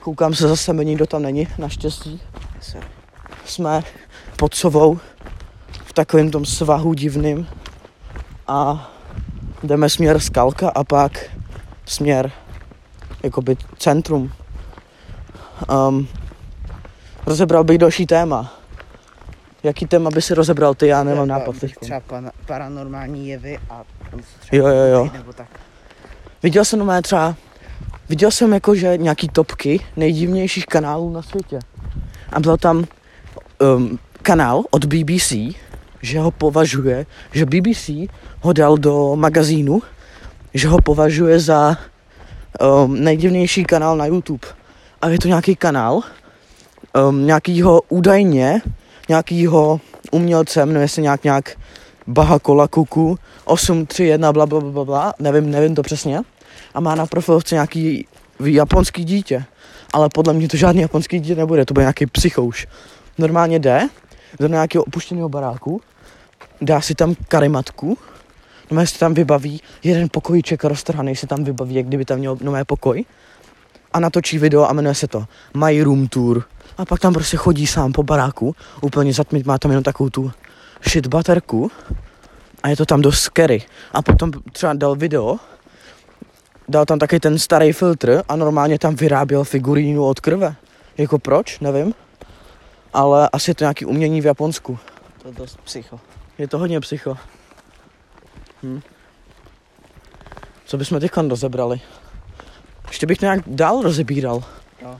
Koukám 0.00 0.34
se 0.34 0.48
zase, 0.48 0.74
nikdo 0.74 1.06
tam 1.06 1.22
není, 1.22 1.48
naštěstí. 1.58 2.20
Jsme 3.44 3.82
pod 4.36 4.54
sovou 4.54 4.98
v 5.84 5.92
takovém 5.92 6.30
tom 6.30 6.44
svahu 6.44 6.94
divným 6.94 7.48
a 8.46 8.90
jdeme 9.64 9.88
směr 9.88 10.20
skalka 10.20 10.68
a 10.68 10.84
pak 10.84 11.30
směr 11.86 12.30
jakoby 13.22 13.56
centrum. 13.78 14.32
Um, 15.88 16.08
rozebral 17.26 17.64
bych 17.64 17.78
další 17.78 18.06
téma. 18.06 18.52
Jaký 19.62 19.86
téma 19.86 20.10
by 20.10 20.22
si 20.22 20.34
rozebral 20.34 20.74
ty? 20.74 20.86
Já 20.86 21.04
nemám 21.04 21.28
nápad 21.28 21.56
teď. 21.56 21.74
Třeba 21.80 22.00
pana, 22.00 22.30
paranormální 22.46 23.28
jevy 23.28 23.58
a 23.70 23.82
Jo, 24.52 24.66
jo, 24.66 24.84
jo. 24.84 25.10
nebo 25.12 25.32
tak. 25.32 25.48
Viděl 26.42 26.64
jsem 26.64 26.78
normálně 26.78 27.02
třeba, 27.02 27.34
viděl 28.08 28.30
jsem 28.30 28.52
jako, 28.52 28.74
že 28.74 28.96
nějaký 28.96 29.28
topky 29.28 29.80
nejdivnějších 29.96 30.66
kanálů 30.66 31.12
na 31.12 31.22
světě. 31.22 31.58
A 32.32 32.40
byl 32.40 32.56
tam 32.56 32.84
um, 33.76 33.98
kanál 34.22 34.62
od 34.70 34.84
BBC, 34.84 35.32
že 36.04 36.20
ho 36.20 36.30
považuje, 36.30 37.06
že 37.32 37.46
BBC 37.46 38.12
ho 38.40 38.52
dal 38.52 38.76
do 38.76 39.16
magazínu, 39.16 39.82
že 40.54 40.68
ho 40.68 40.78
považuje 40.78 41.40
za 41.40 41.76
um, 42.60 43.04
nejdivnější 43.04 43.64
kanál 43.64 43.96
na 43.96 44.06
YouTube. 44.06 44.46
A 45.02 45.08
je 45.08 45.18
to 45.18 45.28
nějaký 45.28 45.56
kanál, 45.56 46.00
um, 47.08 47.26
nějakýho 47.26 47.82
údajně, 47.88 48.62
nějakýho 49.08 49.80
umělcem, 50.10 50.68
nevím 50.68 50.82
jestli 50.82 51.02
nějak 51.02 51.24
nějak 51.24 51.56
Bahakola 52.06 52.68
Kuku 52.68 53.18
831 53.44 54.32
bla 54.32 54.46
bla 54.46 54.60
bla 54.60 54.70
bla 54.70 54.84
bla, 54.84 55.14
nevím, 55.18 55.50
nevím 55.50 55.74
to 55.74 55.82
přesně. 55.82 56.20
A 56.74 56.80
má 56.80 56.94
na 56.94 57.06
profilovce 57.06 57.54
nějaký 57.54 58.06
japonský 58.44 59.04
dítě. 59.04 59.44
Ale 59.92 60.08
podle 60.14 60.32
mě 60.32 60.48
to 60.48 60.56
žádný 60.56 60.82
japonský 60.82 61.20
dítě 61.20 61.34
nebude, 61.34 61.64
to 61.64 61.74
bude 61.74 61.82
nějaký 61.82 62.06
psychouš. 62.06 62.66
Normálně 63.18 63.58
jde 63.58 63.88
do 64.40 64.46
nějakého 64.46 64.84
opuštěného 64.84 65.28
baráku, 65.28 65.80
dá 66.64 66.80
si 66.80 66.94
tam 66.94 67.14
karimatku, 67.28 67.98
no 68.70 68.86
si 68.86 68.98
tam 68.98 69.14
vybaví 69.14 69.60
jeden 69.82 70.08
pokojíček 70.12 70.64
roztrhaný, 70.64 71.16
si 71.16 71.26
tam 71.26 71.44
vybaví, 71.44 71.74
jak 71.74 71.86
kdyby 71.86 72.04
tam 72.04 72.18
měl 72.18 72.38
nové 72.40 72.64
pokoj 72.64 73.04
a 73.92 74.00
natočí 74.00 74.38
video 74.38 74.64
a 74.64 74.72
jmenuje 74.72 74.94
se 74.94 75.08
to 75.08 75.24
My 75.56 75.82
Room 75.82 76.08
Tour. 76.08 76.44
A 76.78 76.84
pak 76.84 77.00
tam 77.00 77.12
prostě 77.14 77.36
chodí 77.36 77.66
sám 77.66 77.92
po 77.92 78.02
baráku, 78.02 78.56
úplně 78.80 79.12
zatmit, 79.12 79.46
má 79.46 79.58
tam 79.58 79.70
jenom 79.70 79.84
takovou 79.84 80.10
tu 80.10 80.32
shit 80.88 81.06
baterku 81.06 81.70
a 82.62 82.68
je 82.68 82.76
to 82.76 82.86
tam 82.86 83.02
dost 83.02 83.20
scary. 83.20 83.62
A 83.92 84.02
potom 84.02 84.32
třeba 84.52 84.72
dal 84.72 84.96
video, 84.96 85.36
dal 86.68 86.84
tam 86.84 86.98
taky 86.98 87.20
ten 87.20 87.38
starý 87.38 87.72
filtr 87.72 88.22
a 88.28 88.36
normálně 88.36 88.78
tam 88.78 88.94
vyráběl 88.94 89.44
figurínu 89.44 90.04
od 90.04 90.20
krve. 90.20 90.54
Jako 90.98 91.18
proč, 91.18 91.60
nevím. 91.60 91.94
Ale 92.92 93.28
asi 93.32 93.50
je 93.50 93.54
to 93.54 93.64
nějaký 93.64 93.84
umění 93.84 94.20
v 94.20 94.26
Japonsku. 94.26 94.78
To 95.22 95.28
je 95.28 95.34
dost 95.34 95.58
psycho. 95.64 96.00
Je 96.38 96.48
to 96.48 96.58
hodně 96.58 96.80
psycho. 96.80 97.16
Hm. 98.62 98.80
Co 100.64 100.76
bychom 100.76 101.00
teď 101.00 101.10
rozebrali? 101.28 101.80
Ještě 102.88 103.06
bych 103.06 103.18
to 103.18 103.24
nějak 103.24 103.40
dál 103.46 103.82
rozebíral. 103.82 104.36
Uh, 104.36 104.92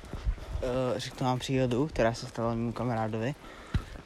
řeknu 0.96 1.26
vám 1.26 1.38
příhodu, 1.38 1.86
která 1.86 2.14
se 2.14 2.26
stala 2.26 2.54
mému 2.54 2.72
kamarádovi. 2.72 3.34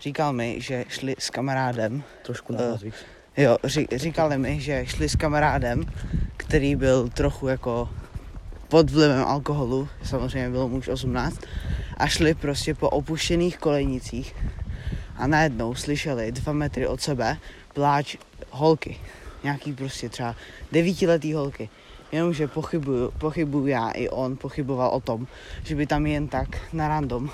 Říkal 0.00 0.32
mi, 0.32 0.60
že 0.60 0.84
šli 0.88 1.14
s 1.18 1.30
kamarádem 1.30 2.02
Trošku 2.22 2.54
Eh, 2.58 2.70
na 2.70 2.76
víc. 2.76 2.94
Jo, 3.36 3.56
ří, 3.64 3.86
říkali 3.96 4.38
mi, 4.38 4.60
že 4.60 4.86
šli 4.86 5.08
s 5.08 5.16
kamarádem, 5.16 5.84
který 6.36 6.76
byl 6.76 7.08
trochu 7.08 7.48
jako 7.48 7.88
pod 8.68 8.90
vlivem 8.90 9.24
alkoholu, 9.24 9.88
samozřejmě 10.04 10.50
byl 10.50 10.68
muž 10.68 10.88
18, 10.88 11.40
a 11.96 12.06
šli 12.06 12.34
prostě 12.34 12.74
po 12.74 12.90
opuštěných 12.90 13.58
kolejnicích 13.58 14.34
a 15.18 15.26
najednou 15.26 15.74
slyšeli 15.74 16.32
dva 16.32 16.52
metry 16.52 16.86
od 16.86 17.00
sebe 17.00 17.36
pláč 17.74 18.16
holky. 18.50 18.98
Nějaký 19.44 19.72
prostě 19.72 20.08
třeba 20.08 20.34
devítiletý 20.72 21.32
holky. 21.32 21.68
Jenomže 22.12 22.46
pochybuju, 22.48 23.10
pochybuju 23.18 23.66
já 23.66 23.90
i 23.90 24.08
on 24.08 24.36
pochyboval 24.36 24.90
o 24.90 25.00
tom, 25.00 25.26
že 25.64 25.74
by 25.74 25.86
tam 25.86 26.06
jen 26.06 26.28
tak 26.28 26.48
na 26.72 26.88
random 26.88 27.30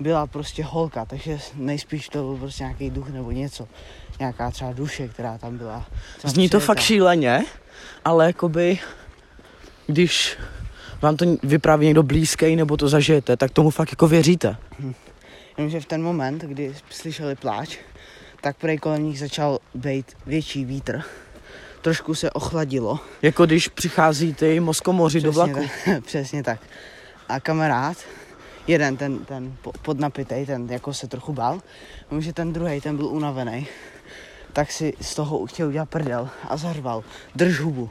byla 0.00 0.26
prostě 0.26 0.64
holka, 0.64 1.04
takže 1.04 1.38
nejspíš 1.54 2.08
to 2.08 2.18
byl 2.22 2.36
prostě 2.36 2.62
nějaký 2.62 2.90
duch 2.90 3.08
nebo 3.08 3.30
něco. 3.30 3.68
Nějaká 4.18 4.50
třeba 4.50 4.72
duše, 4.72 5.08
která 5.08 5.38
tam 5.38 5.58
byla. 5.58 5.86
třeba 6.18 6.32
Zní 6.32 6.48
to 6.48 6.58
přijetá. 6.58 6.66
fakt 6.66 6.80
šíleně, 6.80 7.44
ale 8.04 8.26
jakoby, 8.26 8.78
když 9.86 10.36
vám 11.02 11.16
to 11.16 11.24
vypráví 11.42 11.86
někdo 11.86 12.02
blízký 12.02 12.56
nebo 12.56 12.76
to 12.76 12.88
zažijete, 12.88 13.36
tak 13.36 13.50
tomu 13.50 13.70
fakt 13.70 13.90
jako 13.90 14.08
věříte. 14.08 14.56
Jenomže 15.56 15.80
v 15.80 15.86
ten 15.86 16.02
moment, 16.02 16.42
kdy 16.42 16.74
slyšeli 16.90 17.34
pláč, 17.34 17.78
tak 18.40 18.56
prej 18.56 18.78
kolem 18.78 19.02
nich 19.02 19.18
začal 19.18 19.58
být 19.74 20.16
větší 20.26 20.64
vítr. 20.64 21.02
Trošku 21.82 22.14
se 22.14 22.30
ochladilo. 22.30 23.00
Jako 23.22 23.46
když 23.46 23.68
přichází 23.68 24.34
ty 24.34 24.60
moskomoři 24.60 25.20
do 25.20 25.32
vlaku. 25.32 25.60
tak, 25.84 26.04
přesně 26.04 26.42
tak. 26.42 26.60
A 27.28 27.40
kamarád, 27.40 27.96
jeden 28.66 28.96
ten, 28.96 29.18
ten 29.18 29.56
po- 29.62 29.72
podnapitej, 29.82 30.46
ten 30.46 30.70
jako 30.70 30.94
se 30.94 31.06
trochu 31.06 31.32
bál, 31.32 31.60
jenomže 32.10 32.32
ten 32.32 32.52
druhý, 32.52 32.80
ten 32.80 32.96
byl 32.96 33.06
unavený, 33.06 33.66
tak 34.52 34.72
si 34.72 34.92
z 35.00 35.14
toho 35.14 35.46
chtěl 35.46 35.68
udělat 35.68 35.88
prdel 35.88 36.28
a 36.48 36.56
zařval, 36.56 37.04
drž 37.34 37.60
hubu. 37.60 37.90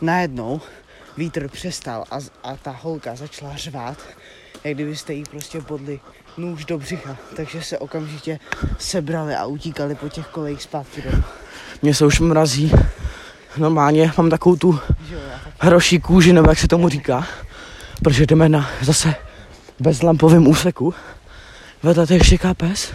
Najednou 0.00 0.60
vítr 1.16 1.48
přestal 1.48 2.04
a, 2.10 2.18
a 2.42 2.56
ta 2.56 2.70
holka 2.70 3.16
začala 3.16 3.56
řvát, 3.56 3.98
jak 4.64 4.74
kdybyste 4.74 5.12
jí 5.14 5.24
prostě 5.30 5.60
podli 5.60 6.00
nůž 6.36 6.64
do 6.64 6.78
břicha, 6.78 7.16
takže 7.36 7.62
se 7.62 7.78
okamžitě 7.78 8.38
sebrali 8.78 9.34
a 9.34 9.46
utíkali 9.46 9.94
po 9.94 10.08
těch 10.08 10.26
kolejích 10.26 10.62
zpátky 10.62 11.02
domů. 11.02 11.22
Mně 11.82 11.94
se 11.94 12.06
už 12.06 12.20
mrazí. 12.20 12.72
Normálně 13.56 14.12
mám 14.16 14.30
takovou 14.30 14.56
tu 14.56 14.80
hroší 15.58 16.00
kůži, 16.00 16.32
nebo 16.32 16.50
jak 16.50 16.58
se 16.58 16.68
tomu 16.68 16.88
říká. 16.88 17.26
Protože 18.02 18.26
jdeme 18.26 18.48
na 18.48 18.70
zase 18.82 19.14
bezlampovém 19.80 20.46
úseku. 20.46 20.94
Vedle 21.82 22.06
to 22.06 22.12
je 22.12 22.18
ještě 22.20 22.38
pes. 22.56 22.92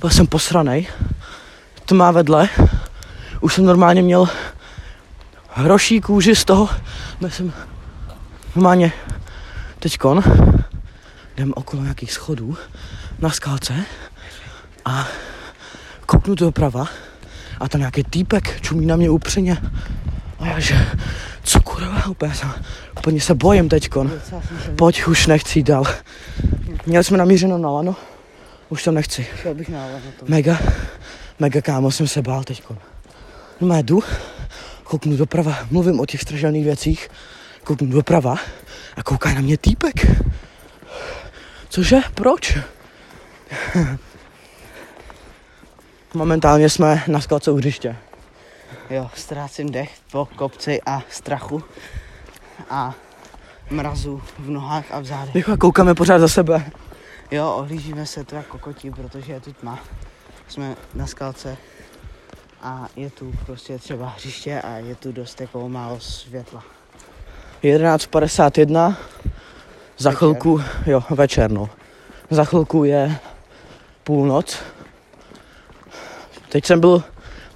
Byl 0.00 0.10
jsem 0.10 0.26
posranej. 0.26 0.86
To 1.84 1.94
má 1.94 2.10
vedle. 2.10 2.48
Už 3.40 3.54
jsem 3.54 3.64
normálně 3.64 4.02
měl 4.02 4.28
hroší 5.48 6.00
kůži 6.00 6.36
z 6.36 6.44
toho. 6.44 6.68
Já 7.20 7.30
jsem 7.30 7.52
normálně 8.54 8.92
teďkon 9.78 10.22
jdem 11.40 11.52
okolo 11.56 11.82
nějakých 11.82 12.12
schodů 12.12 12.56
na 13.18 13.30
skalce 13.30 13.74
a 14.84 15.08
kouknu 16.06 16.34
doprava 16.34 16.88
a 17.60 17.68
tam 17.68 17.78
nějaký 17.80 18.04
týpek 18.04 18.60
čumí 18.60 18.86
na 18.86 18.96
mě 18.96 19.10
upřeně. 19.10 19.56
A 20.38 20.46
já 20.46 20.60
že, 20.60 20.86
co 21.42 21.60
kurva, 21.60 22.06
úplně, 22.06 22.34
jsem, 22.34 22.52
úplně 22.98 23.20
se 23.20 23.34
bojím 23.34 23.68
teďkon. 23.68 24.12
se 24.28 24.70
Pojď, 24.76 25.06
už 25.06 25.26
nechci 25.26 25.58
jít 25.58 25.66
dál. 25.66 25.84
Měli 26.86 27.04
jsme 27.04 27.18
namířeno 27.18 27.58
na 27.58 27.70
lano, 27.70 27.96
už 28.68 28.82
tam 28.84 28.94
nechci. 28.94 29.26
Šel 29.42 29.54
bych 29.54 29.68
na 29.68 29.86
na 29.86 29.98
to. 30.18 30.26
Mega, 30.28 30.58
mega 31.38 31.60
kámo, 31.60 31.90
jsem 31.90 32.08
se 32.08 32.22
bál 32.22 32.44
teďkon. 32.44 32.78
No 33.60 33.74
já 33.74 33.82
jdu, 33.82 34.02
kouknu 34.84 35.16
doprava, 35.16 35.58
mluvím 35.70 36.00
o 36.00 36.06
těch 36.06 36.20
stražených 36.20 36.64
věcích, 36.64 37.08
kouknu 37.64 37.86
doprava 37.86 38.36
a 38.96 39.02
kouká 39.02 39.34
na 39.34 39.40
mě 39.40 39.58
týpek. 39.58 39.94
Cože? 41.70 41.96
Proč? 42.14 42.58
Momentálně 46.14 46.70
jsme 46.70 47.02
na 47.06 47.20
skalce 47.20 47.50
u 47.50 47.56
hřiště. 47.56 47.96
Jo, 48.90 49.10
ztrácím 49.14 49.72
dech 49.72 49.92
po 50.12 50.28
kopci 50.36 50.80
a 50.86 51.02
strachu 51.10 51.62
a 52.70 52.94
mrazu 53.70 54.22
v 54.38 54.50
nohách 54.50 54.84
a 54.90 55.00
v 55.00 55.04
zádech. 55.04 55.34
Rychle 55.34 55.56
koukáme 55.56 55.94
pořád 55.94 56.18
za 56.18 56.28
sebe. 56.28 56.70
Jo, 57.30 57.54
ohlížíme 57.56 58.06
se 58.06 58.24
tu 58.24 58.34
jako 58.34 58.58
kokotí, 58.58 58.90
protože 58.90 59.32
je 59.32 59.40
tu 59.40 59.52
tma. 59.52 59.78
Jsme 60.48 60.76
na 60.94 61.06
skalce 61.06 61.56
a 62.62 62.88
je 62.96 63.10
tu 63.10 63.32
prostě 63.46 63.78
třeba 63.78 64.08
hřiště 64.08 64.60
a 64.60 64.76
je 64.76 64.94
tu 64.94 65.12
dost 65.12 65.40
jako 65.40 65.68
málo 65.68 66.00
světla. 66.00 66.64
11.51. 67.62 68.96
Za 70.00 70.12
chvilku, 70.12 70.60
jo, 70.86 71.02
večer, 71.10 71.50
no. 71.50 71.68
Za 72.30 72.44
chvilku 72.44 72.84
je 72.84 73.16
půlnoc. 74.04 74.58
Teď 76.48 76.64
jsem 76.64 76.80
byl 76.80 77.02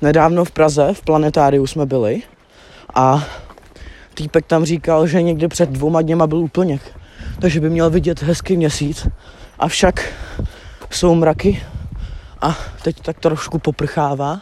nedávno 0.02 0.44
v 0.44 0.50
Praze, 0.50 0.94
v 0.94 1.02
planetáriu 1.02 1.66
jsme 1.66 1.86
byli 1.86 2.22
a 2.94 3.24
týpek 4.14 4.46
tam 4.46 4.64
říkal, 4.64 5.06
že 5.06 5.22
někdy 5.22 5.48
před 5.48 5.68
dvouma 5.68 6.02
dněma 6.02 6.26
byl 6.26 6.38
úplněk, 6.38 6.98
takže 7.40 7.60
by 7.60 7.70
měl 7.70 7.90
vidět 7.90 8.22
hezký 8.22 8.56
měsíc, 8.56 9.08
avšak 9.58 10.12
jsou 10.90 11.14
mraky 11.14 11.62
a 12.40 12.56
teď 12.82 13.00
tak 13.00 13.20
trošku 13.20 13.58
poprchává 13.58 14.40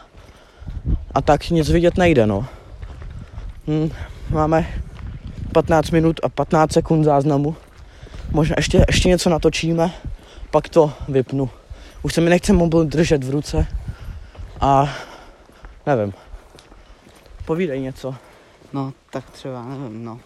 a 1.13 1.21
tak 1.21 1.49
nic 1.49 1.69
vidět 1.69 1.97
nejde, 1.97 2.27
no. 2.27 2.45
Hm, 3.67 3.89
máme 4.29 4.67
15 5.51 5.91
minut 5.91 6.19
a 6.23 6.29
15 6.29 6.71
sekund 6.73 7.03
záznamu. 7.03 7.55
Možná 8.33 8.53
ještě, 8.57 8.85
ještě 8.87 9.09
něco 9.09 9.29
natočíme, 9.29 9.93
pak 10.51 10.69
to 10.69 10.93
vypnu. 11.09 11.49
Už 12.01 12.13
se 12.13 12.21
mi 12.21 12.29
nechce 12.29 12.53
mobil 12.53 12.85
držet 12.85 13.23
v 13.23 13.29
ruce 13.29 13.67
a 14.61 14.95
nevím. 15.85 16.13
Povídej 17.45 17.81
něco. 17.81 18.15
No, 18.73 18.93
tak 19.09 19.29
třeba, 19.29 19.65
nevím, 19.65 20.05
no. 20.05 20.19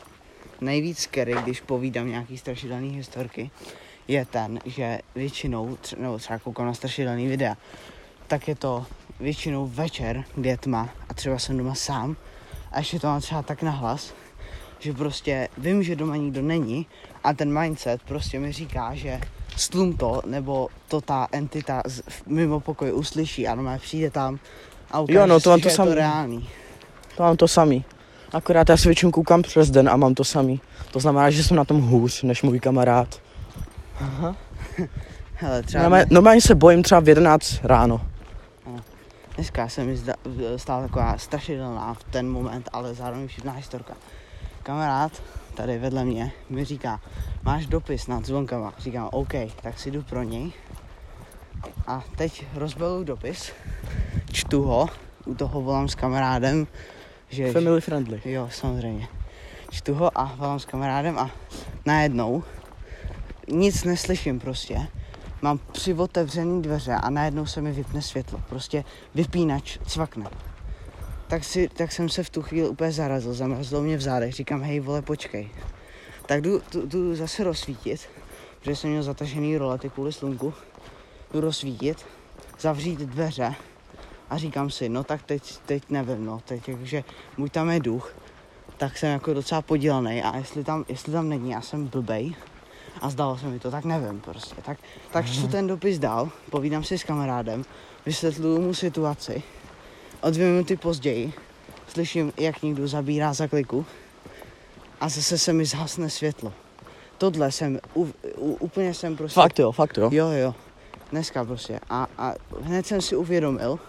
Nejvíc 0.61 0.99
scary, 0.99 1.35
když 1.43 1.61
povídám 1.61 2.09
nějaký 2.09 2.37
strašidelný 2.37 2.95
historky, 2.95 3.51
je 4.07 4.25
ten, 4.25 4.59
že 4.65 4.99
většinou, 5.15 5.77
nebo 5.97 6.17
třeba 6.17 6.39
koukám 6.39 6.65
na 6.65 6.73
strašidelný 6.73 7.27
videa, 7.27 7.57
tak 8.27 8.47
je 8.47 8.55
to 8.55 8.85
většinou 9.19 9.67
večer, 9.67 10.23
kdy 10.35 10.49
je 10.49 10.57
tma 10.57 10.89
a 11.09 11.13
třeba 11.13 11.39
jsem 11.39 11.57
doma 11.57 11.75
sám 11.75 12.15
a 12.71 12.79
ještě 12.79 12.99
to 12.99 13.07
mám 13.07 13.21
třeba 13.21 13.41
tak 13.41 13.61
nahlas, 13.61 14.13
že 14.79 14.93
prostě 14.93 15.47
vím, 15.57 15.83
že 15.83 15.95
doma 15.95 16.15
nikdo 16.15 16.41
není 16.41 16.87
a 17.23 17.33
ten 17.33 17.59
mindset 17.59 18.01
prostě 18.03 18.39
mi 18.39 18.51
říká, 18.51 18.95
že 18.95 19.21
stlum 19.55 19.97
to, 19.97 20.21
nebo 20.25 20.67
to 20.87 21.01
ta 21.01 21.27
entita 21.31 21.81
z, 21.85 22.01
mimo 22.25 22.59
pokoj 22.59 22.93
uslyší 22.93 23.47
a 23.47 23.55
no 23.55 23.77
přijde 23.79 24.09
tam 24.09 24.39
a 24.91 24.99
ukáže 24.99 25.17
Jo, 25.19 25.27
no, 25.27 25.35
to 25.35 25.39
si, 25.39 25.49
mám 25.49 25.61
to 25.61 25.67
je 25.67 25.75
samý. 25.75 25.89
to 25.89 25.95
reálný. 25.95 26.49
To 27.17 27.23
mám 27.23 27.37
to 27.37 27.47
samý. 27.47 27.85
Akorát 28.33 28.69
já 28.69 28.77
si 28.77 28.87
většinou 28.87 29.11
koukám 29.11 29.41
přes 29.41 29.71
den 29.71 29.89
a 29.89 29.97
mám 29.97 30.15
to 30.15 30.23
samý. 30.23 30.61
To 30.91 30.99
znamená, 30.99 31.29
že 31.29 31.43
jsem 31.43 31.57
na 31.57 31.65
tom 31.65 31.81
hůř 31.81 32.23
než 32.23 32.43
můj 32.43 32.59
kamarád. 32.59 33.21
Hele, 35.33 35.63
třeba 35.63 35.83
Normálně, 35.83 36.05
normálně 36.09 36.41
se 36.41 36.55
bojím 36.55 36.83
třeba 36.83 37.01
v 37.01 37.07
11 37.09 37.55
ráno. 37.63 38.01
Dneska 39.35 39.69
se 39.69 39.83
mi 39.83 39.97
zda, 39.97 40.13
stala 40.55 40.81
taková 40.81 41.17
strašidelná 41.17 41.93
v 41.93 42.03
ten 42.03 42.29
moment, 42.29 42.69
ale 42.73 42.93
zároveň 42.93 43.27
vtipná 43.27 43.51
historka. 43.51 43.93
Kamarád 44.67 45.23
tady 45.55 45.77
vedle 45.77 46.05
mě 46.05 46.31
mi 46.49 46.65
říká, 46.65 46.99
máš 47.43 47.65
dopis 47.65 48.07
nad 48.07 48.25
zvonkama. 48.25 48.73
Říkám, 48.77 49.09
OK, 49.11 49.33
tak 49.61 49.79
si 49.79 49.91
jdu 49.91 50.03
pro 50.03 50.23
něj. 50.23 50.51
A 51.87 52.03
teď 52.15 52.45
rozbaluju 52.55 53.03
dopis, 53.03 53.51
čtu 54.31 54.63
ho, 54.63 54.89
u 55.25 55.35
toho 55.35 55.61
volám 55.61 55.87
s 55.87 55.95
kamarádem, 55.95 56.67
že... 57.29 57.53
Family 57.53 57.81
friendly. 57.81 58.21
Jo, 58.25 58.49
samozřejmě. 58.51 59.07
Čtu 59.71 59.93
ho 59.93 60.19
a 60.19 60.35
volám 60.37 60.59
s 60.59 60.65
kamarádem 60.65 61.19
a 61.19 61.31
najednou 61.85 62.43
nic 63.47 63.83
neslyším 63.83 64.39
prostě. 64.39 64.87
Mám 65.41 65.59
přivotevřený 65.71 66.61
dveře 66.61 66.93
a 66.93 67.09
najednou 67.09 67.45
se 67.45 67.61
mi 67.61 67.71
vypne 67.71 68.01
světlo. 68.01 68.41
Prostě 68.49 68.83
vypínač 69.15 69.77
cvakne. 69.85 70.29
Tak, 71.27 71.43
si, 71.43 71.67
tak 71.67 71.91
jsem 71.91 72.09
se 72.09 72.23
v 72.23 72.29
tu 72.29 72.41
chvíli 72.41 72.69
úplně 72.69 72.91
zarazil, 72.91 73.33
zamrzlo 73.33 73.81
mě 73.81 73.97
v 73.97 74.01
zádech, 74.01 74.33
říkám, 74.33 74.61
hej 74.61 74.79
vole, 74.79 75.01
počkej. 75.01 75.49
Tak 76.25 76.41
jdu, 76.41 76.61
jdu, 76.71 76.85
jdu 76.85 77.15
zase 77.15 77.43
rozsvítit, 77.43 78.09
protože 78.59 78.75
jsem 78.75 78.89
měl 78.89 79.03
zatažený 79.03 79.57
rolety 79.57 79.89
kvůli 79.89 80.13
slunku. 80.13 80.53
Jdu 81.33 81.41
rozsvítit, 81.41 82.05
zavřít 82.59 82.99
dveře 82.99 83.55
a 84.29 84.37
říkám 84.37 84.69
si, 84.69 84.89
no 84.89 85.03
tak 85.03 85.23
teď, 85.23 85.57
teď 85.65 85.83
nevím, 85.89 86.25
no, 86.25 86.41
teď 86.45 86.69
jakože 86.69 87.03
buď 87.37 87.51
tam 87.51 87.69
je 87.69 87.79
duch, 87.79 88.15
tak 88.77 88.97
jsem 88.97 89.09
jako 89.09 89.33
docela 89.33 89.61
podělaný 89.61 90.23
a 90.23 90.37
jestli 90.37 90.63
tam, 90.63 90.85
jestli 90.89 91.11
tam 91.11 91.29
není, 91.29 91.51
já 91.51 91.61
jsem 91.61 91.87
blbej 91.87 92.35
a 93.01 93.09
zdalo 93.09 93.37
se 93.37 93.45
mi 93.45 93.59
to, 93.59 93.71
tak 93.71 93.85
nevím 93.85 94.21
prostě. 94.21 94.55
Tak, 94.65 94.77
tak 95.11 95.25
čtu 95.25 95.47
ten 95.47 95.67
dopis 95.67 95.99
dál, 95.99 96.29
povídám 96.49 96.83
si 96.83 96.97
s 96.97 97.03
kamarádem, 97.03 97.65
vysvětluju 98.05 98.61
mu 98.61 98.73
situaci. 98.73 99.43
O 100.21 100.29
dvě 100.31 100.47
minuty 100.47 100.77
později 100.77 101.33
slyším, 101.87 102.33
jak 102.37 102.63
někdo 102.63 102.87
zabírá 102.87 103.33
za 103.33 103.47
kliku 103.47 103.85
a 105.01 105.09
zase 105.09 105.37
se 105.37 105.53
mi 105.53 105.65
zhasne 105.65 106.09
světlo. 106.09 106.53
Tohle 107.17 107.51
jsem, 107.51 107.79
u, 107.95 108.07
u, 108.37 108.53
úplně 108.53 108.93
jsem 108.93 109.17
prostě... 109.17 109.41
Fakt 109.41 109.59
jo, 109.59 109.71
fakt 109.71 109.97
jo. 109.97 110.09
Jo, 110.13 110.27
jo. 110.27 110.55
Dneska 111.11 111.45
prostě. 111.45 111.79
A, 111.89 112.07
a 112.17 112.33
hned 112.61 112.87
jsem 112.87 113.01
si 113.01 113.15
uvědomil, 113.15 113.79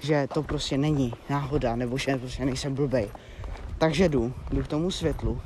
že 0.00 0.28
to 0.34 0.42
prostě 0.42 0.78
není 0.78 1.14
náhoda, 1.30 1.76
nebo 1.76 1.98
že 1.98 2.16
prostě 2.16 2.44
nejsem 2.44 2.74
blbej. 2.74 3.08
Takže 3.78 4.08
jdu, 4.08 4.34
jdu 4.50 4.62
k 4.62 4.68
tomu 4.68 4.90
světlu. 4.90 5.40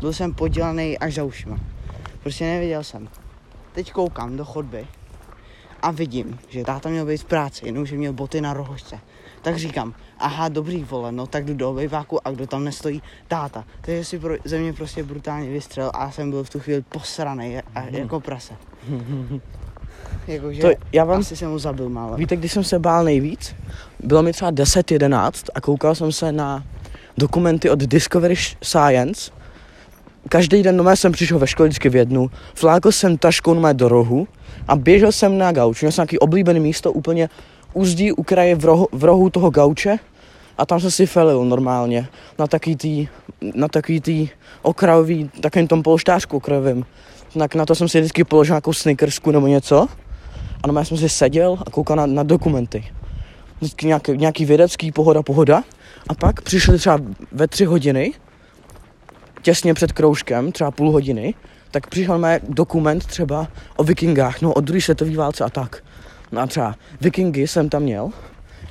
Byl 0.00 0.12
jsem 0.12 0.34
podělaný 0.34 0.98
až 0.98 1.14
za 1.14 1.24
ušima. 1.24 1.58
Prostě 2.22 2.44
nevěděl 2.44 2.84
jsem. 2.84 3.08
Teď 3.72 3.92
koukám 3.92 4.36
do 4.36 4.44
chodby 4.44 4.86
a 5.82 5.90
vidím, 5.90 6.38
že 6.48 6.64
táta 6.64 6.88
měl 6.88 7.06
být 7.06 7.20
v 7.20 7.24
práci, 7.24 7.66
jenomže 7.66 7.96
měl 7.96 8.12
boty 8.12 8.40
na 8.40 8.52
rohožce. 8.52 9.00
Tak 9.42 9.56
říkám, 9.56 9.94
aha, 10.18 10.48
dobrý 10.48 10.84
vole, 10.84 11.12
no 11.12 11.26
tak 11.26 11.44
jdu 11.44 11.54
do 11.54 11.70
obejváku 11.70 12.28
a 12.28 12.30
kdo 12.30 12.46
tam 12.46 12.64
nestojí, 12.64 13.02
táta. 13.28 13.64
Takže 13.80 14.04
si 14.04 14.18
pro, 14.18 14.34
ze 14.44 14.58
mě 14.58 14.72
prostě 14.72 15.02
brutálně 15.02 15.50
vystřel 15.50 15.90
a 15.94 16.04
já 16.04 16.10
jsem 16.10 16.30
byl 16.30 16.44
v 16.44 16.50
tu 16.50 16.60
chvíli 16.60 16.82
posraný 16.82 17.58
a, 17.74 17.82
jako 17.90 18.20
prase. 18.20 18.54
Jakože 20.26 20.60
To 20.62 20.68
já 20.92 21.04
vám, 21.04 21.20
asi 21.20 21.36
jsem 21.36 21.50
ho 21.50 21.58
zabil 21.58 21.88
málo. 21.88 22.16
víte, 22.16 22.36
když 22.36 22.52
jsem 22.52 22.64
se 22.64 22.78
bál 22.78 23.04
nejvíc? 23.04 23.54
Bylo 24.04 24.22
mi 24.22 24.32
třeba 24.32 24.52
10-11 24.52 25.30
a 25.54 25.60
koukal 25.60 25.94
jsem 25.94 26.12
se 26.12 26.32
na 26.32 26.64
dokumenty 27.18 27.70
od 27.70 27.78
Discovery 27.78 28.34
Science. 28.62 29.30
Každý 30.28 30.62
den 30.62 30.76
doma 30.76 30.96
jsem 30.96 31.12
přišel 31.12 31.38
ve 31.38 31.46
škole 31.46 31.68
vždycky 31.68 31.88
v 31.88 31.96
jednu, 31.96 32.30
flákl 32.54 32.92
jsem 32.92 33.18
taškou 33.18 33.54
doma 33.54 33.72
do 33.72 33.88
rohu 33.88 34.28
a 34.68 34.76
běžel 34.76 35.12
jsem 35.12 35.38
na 35.38 35.52
gauč. 35.52 35.80
Měl 35.82 35.92
jsem 35.92 36.02
nějaký 36.02 36.18
oblíbený 36.18 36.60
místo 36.60 36.92
úplně 36.92 37.28
u 37.72 37.84
zdí, 37.84 38.12
u 38.12 38.22
kraje 38.22 38.54
v 38.54 38.64
rohu, 38.64 38.88
v 38.92 39.04
rohu 39.04 39.30
toho 39.30 39.50
gauče 39.50 39.98
a 40.58 40.66
tam 40.66 40.80
jsem 40.80 40.90
si 40.90 41.06
felil 41.06 41.44
normálně 41.44 42.08
na 42.38 42.46
taký 42.46 42.76
tý, 42.76 43.08
na 43.54 43.68
taký 43.68 44.00
tý 44.00 44.28
okrajový, 44.62 45.30
takovým 45.40 45.68
tom 45.68 45.82
polštářku 45.82 46.36
okrajovým. 46.36 46.84
Tak 47.38 47.54
na 47.54 47.66
to 47.66 47.74
jsem 47.74 47.88
si 47.88 48.00
vždycky 48.00 48.24
položil 48.24 48.52
nějakou 48.52 48.72
snickersku 48.72 49.30
nebo 49.30 49.46
něco 49.46 49.88
a 50.62 50.66
normálně 50.66 50.86
jsem 50.86 50.98
si 50.98 51.08
seděl 51.08 51.58
a 51.66 51.70
koukal 51.70 51.96
na, 51.96 52.06
na 52.06 52.22
dokumenty. 52.22 52.84
Vždycky 53.60 53.86
nějaký, 53.86 54.16
nějaký 54.16 54.44
vědecký 54.44 54.92
pohoda, 54.92 55.22
pohoda. 55.22 55.64
A 56.08 56.14
pak 56.14 56.42
přišli 56.42 56.78
třeba 56.78 56.98
ve 57.32 57.48
tři 57.48 57.64
hodiny, 57.64 58.12
těsně 59.42 59.74
před 59.74 59.92
kroužkem, 59.92 60.52
třeba 60.52 60.70
půl 60.70 60.90
hodiny, 60.92 61.34
tak 61.70 61.86
přišel 61.86 62.18
mé 62.18 62.40
dokument 62.48 63.06
třeba 63.06 63.48
o 63.76 63.84
vikingách, 63.84 64.42
no 64.42 64.52
o 64.52 64.60
druhé 64.60 64.80
světové 64.80 65.16
válce 65.16 65.44
a 65.44 65.50
tak. 65.50 65.82
No 66.32 66.40
a 66.40 66.46
třeba 66.46 66.74
vikingy 67.00 67.46
jsem 67.46 67.68
tam 67.68 67.82
měl 67.82 68.10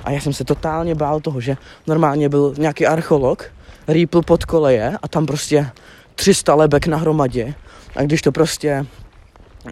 a 0.03 0.11
já 0.11 0.21
jsem 0.21 0.33
se 0.33 0.43
totálně 0.43 0.95
bál 0.95 1.19
toho, 1.19 1.41
že 1.41 1.57
normálně 1.87 2.29
byl 2.29 2.53
nějaký 2.57 2.85
archeolog, 2.85 3.51
rýpl 3.87 4.21
pod 4.21 4.45
koleje 4.45 4.97
a 5.01 5.07
tam 5.07 5.25
prostě 5.25 5.69
300 6.15 6.55
lebek 6.55 6.87
na 6.87 6.97
hromadě. 6.97 7.53
A 7.95 8.03
když 8.03 8.21
to 8.21 8.31
prostě 8.31 8.85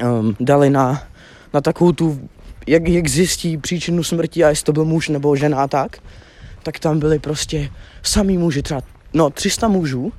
um, 0.03 0.35
dali 0.39 0.69
na, 0.69 1.03
na 1.53 1.61
takovou 1.61 1.91
tu, 1.91 2.29
jak, 2.67 2.87
jak 2.87 3.07
zjistí 3.07 3.57
příčinu 3.57 4.03
smrti 4.03 4.43
a 4.43 4.49
jestli 4.49 4.63
to 4.63 4.73
byl 4.73 4.85
muž 4.85 5.09
nebo 5.09 5.35
žena 5.35 5.63
a 5.63 5.67
tak, 5.67 5.97
tak 6.63 6.79
tam 6.79 6.99
byli 6.99 7.19
prostě 7.19 7.69
samý 8.03 8.37
muži, 8.37 8.61
třeba 8.61 8.81
no 9.13 9.29
300 9.29 9.67
mužů 9.67 10.13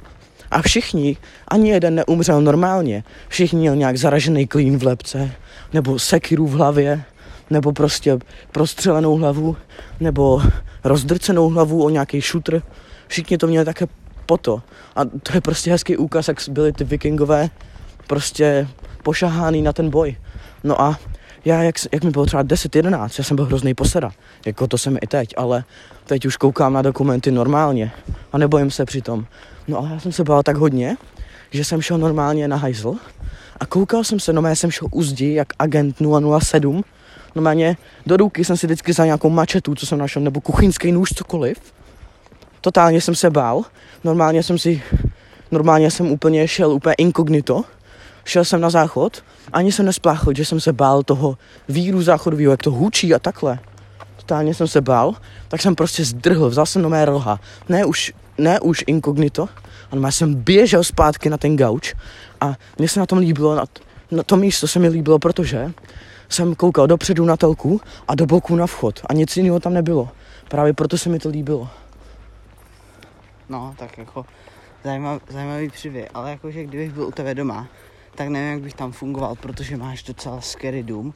a 0.50 0.62
všichni, 0.62 1.16
ani 1.48 1.70
jeden 1.70 1.94
neumřel 1.94 2.40
normálně. 2.40 3.04
Všichni 3.28 3.58
měl 3.58 3.76
nějak 3.76 3.96
zaražený 3.96 4.46
klín 4.46 4.78
v 4.78 4.82
lepce, 4.82 5.30
nebo 5.72 5.98
sekiru 5.98 6.46
v 6.46 6.52
hlavě, 6.52 7.04
nebo 7.50 7.72
prostě 7.72 8.18
prostřelenou 8.52 9.16
hlavu, 9.16 9.56
nebo 10.00 10.42
rozdrcenou 10.84 11.48
hlavu 11.48 11.84
o 11.84 11.90
nějaký 11.90 12.20
šutr. 12.20 12.62
Všichni 13.06 13.38
to 13.38 13.46
měli 13.46 13.64
také 13.64 13.86
poto. 14.26 14.62
A 14.96 15.04
to 15.04 15.34
je 15.34 15.40
prostě 15.40 15.70
hezký 15.70 15.96
úkaz, 15.96 16.28
jak 16.28 16.38
byli 16.50 16.72
ty 16.72 16.84
vikingové 16.84 17.50
prostě 18.06 18.68
pošaháný 19.02 19.62
na 19.62 19.72
ten 19.72 19.90
boj. 19.90 20.16
No 20.64 20.80
a 20.82 20.98
já, 21.44 21.62
jak, 21.62 21.74
jak 21.92 22.04
mi 22.04 22.10
bylo 22.10 22.26
třeba 22.26 22.44
10-11, 22.44 23.08
já 23.18 23.24
jsem 23.24 23.36
byl 23.36 23.44
hrozný 23.44 23.74
poseda. 23.74 24.10
Jako 24.46 24.66
to 24.66 24.78
jsem 24.78 24.98
i 25.02 25.06
teď, 25.06 25.34
ale 25.36 25.64
teď 26.06 26.26
už 26.26 26.36
koukám 26.36 26.72
na 26.72 26.82
dokumenty 26.82 27.30
normálně 27.30 27.92
a 28.32 28.38
nebojím 28.38 28.70
se 28.70 28.84
přitom. 28.84 29.26
No 29.68 29.78
ale 29.78 29.90
já 29.92 30.00
jsem 30.00 30.12
se 30.12 30.24
bál 30.24 30.42
tak 30.42 30.56
hodně, 30.56 30.96
že 31.50 31.64
jsem 31.64 31.82
šel 31.82 31.98
normálně 31.98 32.48
na 32.48 32.56
hajzl 32.56 32.94
a 33.60 33.66
koukal 33.66 34.04
jsem 34.04 34.20
se, 34.20 34.32
no 34.32 34.42
já 34.48 34.54
jsem 34.54 34.70
šel 34.70 34.88
u 34.90 35.02
zdi, 35.02 35.34
jak 35.34 35.48
agent 35.58 35.96
007. 36.40 36.84
Normálně 37.34 37.76
do 38.06 38.16
ruky 38.16 38.44
jsem 38.44 38.56
si 38.56 38.66
vždycky 38.66 38.92
za 38.92 39.04
nějakou 39.04 39.30
mačetu, 39.30 39.74
co 39.74 39.86
jsem 39.86 39.98
našel, 39.98 40.22
nebo 40.22 40.40
kuchyňský 40.40 40.92
nůž, 40.92 41.10
cokoliv. 41.10 41.58
Totálně 42.60 43.00
jsem 43.00 43.14
se 43.14 43.30
bál. 43.30 43.62
Normálně 44.04 44.42
jsem 44.42 44.58
si, 44.58 44.82
normálně 45.50 45.90
jsem 45.90 46.10
úplně 46.10 46.48
šel 46.48 46.72
úplně 46.72 46.94
inkognito. 46.94 47.64
Šel 48.24 48.44
jsem 48.44 48.60
na 48.60 48.70
záchod, 48.70 49.24
ani 49.52 49.72
jsem 49.72 49.86
nespláchl, 49.86 50.34
že 50.34 50.44
jsem 50.44 50.60
se 50.60 50.72
bál 50.72 51.02
toho 51.02 51.38
víru 51.68 52.02
záchodového, 52.02 52.50
jak 52.50 52.62
to 52.62 52.70
hučí 52.70 53.14
a 53.14 53.18
takhle. 53.18 53.58
totálně 54.16 54.54
jsem 54.54 54.68
se 54.68 54.80
bál, 54.80 55.14
tak 55.48 55.62
jsem 55.62 55.74
prostě 55.74 56.04
zdrhl, 56.04 56.48
vzal 56.48 56.66
jsem 56.66 56.82
nové 56.82 57.04
roha. 57.04 57.40
Ne 57.68 57.84
už, 57.84 58.12
ne 58.38 58.60
už 58.60 58.84
inkognito, 58.86 59.48
ale 59.90 60.00
já 60.04 60.10
jsem 60.10 60.34
běžel 60.34 60.84
zpátky 60.84 61.30
na 61.30 61.36
ten 61.36 61.56
gauč 61.56 61.94
a 62.40 62.54
mně 62.78 62.88
se 62.88 63.00
na 63.00 63.06
tom 63.06 63.18
líbilo, 63.18 63.54
na, 63.54 63.64
na 64.10 64.22
to 64.22 64.36
místo 64.36 64.68
se 64.68 64.78
mi 64.78 64.88
líbilo, 64.88 65.18
protože 65.18 65.72
jsem 66.28 66.54
koukal 66.54 66.86
dopředu 66.86 67.24
na 67.24 67.36
telku 67.36 67.80
a 68.08 68.14
do 68.14 68.26
boku 68.26 68.56
na 68.56 68.66
vchod 68.66 69.00
a 69.08 69.12
nic 69.12 69.36
jiného 69.36 69.60
tam 69.60 69.74
nebylo. 69.74 70.08
Právě 70.48 70.72
proto 70.72 70.98
se 70.98 71.08
mi 71.08 71.18
to 71.18 71.28
líbilo. 71.28 71.68
No, 73.48 73.74
tak 73.78 73.98
jako 73.98 74.26
zajímavý, 74.84 75.20
zajímavý 75.28 75.70
příběh, 75.70 76.08
ale 76.14 76.30
jakože 76.30 76.64
kdybych 76.64 76.92
byl 76.92 77.04
u 77.04 77.10
tebe 77.10 77.34
doma, 77.34 77.66
tak 78.14 78.28
nevím, 78.28 78.50
jak 78.52 78.60
bych 78.60 78.74
tam 78.74 78.92
fungoval, 78.92 79.34
protože 79.34 79.76
máš 79.76 80.02
docela 80.02 80.40
scary 80.40 80.82
dům. 80.82 81.14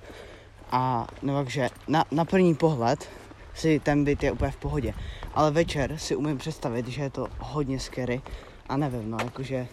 A 0.70 1.07
no 1.22 1.35
takže 1.35 1.68
na, 1.88 2.05
na 2.11 2.25
první 2.25 2.55
pohled 2.55 3.09
si 3.55 3.81
ten 3.81 4.05
byt 4.05 4.22
je 4.22 4.33
úplně 4.33 4.51
v 4.51 4.57
pohodě. 4.57 4.94
Ale 5.35 5.51
večer 5.51 5.98
si 5.98 6.16
umím 6.16 6.38
představit, 6.38 6.88
že 6.88 7.03
je 7.03 7.11
to 7.11 7.27
hodně 7.38 7.81
scary. 7.81 8.22
A 8.68 8.77
nevím, 8.77 9.11
no 9.11 9.18
jakože 9.25 9.66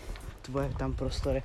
tvoje 0.50 0.70
tam 0.78 0.94
prostory. 0.94 1.44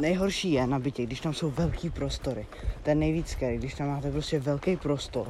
Nejhorší 0.00 0.52
je 0.52 0.66
na 0.66 0.78
bytě, 0.78 1.02
když 1.06 1.20
tam 1.20 1.34
jsou 1.34 1.50
velký 1.50 1.90
prostory. 1.90 2.46
Ten 2.82 2.98
nejvíc 2.98 3.28
scary, 3.28 3.58
když 3.58 3.74
tam 3.74 3.88
máte 3.88 4.10
prostě 4.10 4.38
velký 4.40 4.76
prostor. 4.76 5.26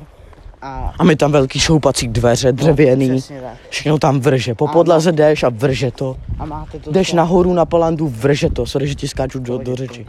A 0.62 0.92
A 0.98 1.05
my 1.05 1.16
tam 1.16 1.33
velký 1.33 1.61
šoupací 1.61 2.09
dveře, 2.09 2.53
dřevěný, 2.53 3.09
No, 3.09 3.16
přesně 3.16 3.40
tak. 3.40 3.57
všechno 3.70 3.98
tam 3.98 4.20
vrže. 4.20 4.55
Po 4.55 4.64
Ano. 4.64 4.72
podlaze 4.72 5.12
jdeš 5.12 5.42
a 5.42 5.48
vrže 5.48 5.90
to. 5.90 6.16
A 6.38 6.44
máte 6.44 6.79
to 6.79 6.92
Jdeš 6.92 7.07
třeba- 7.07 7.22
nahoru 7.22 7.53
na 7.55 7.64
palandu, 7.64 8.09
vrže 8.09 8.50
to. 8.50 8.66
Sorry, 8.66 8.88
že 8.88 8.94
ti 8.94 9.09
skáču 9.09 9.38
do, 9.38 9.59
do 9.59 9.77
řeči. 9.77 10.07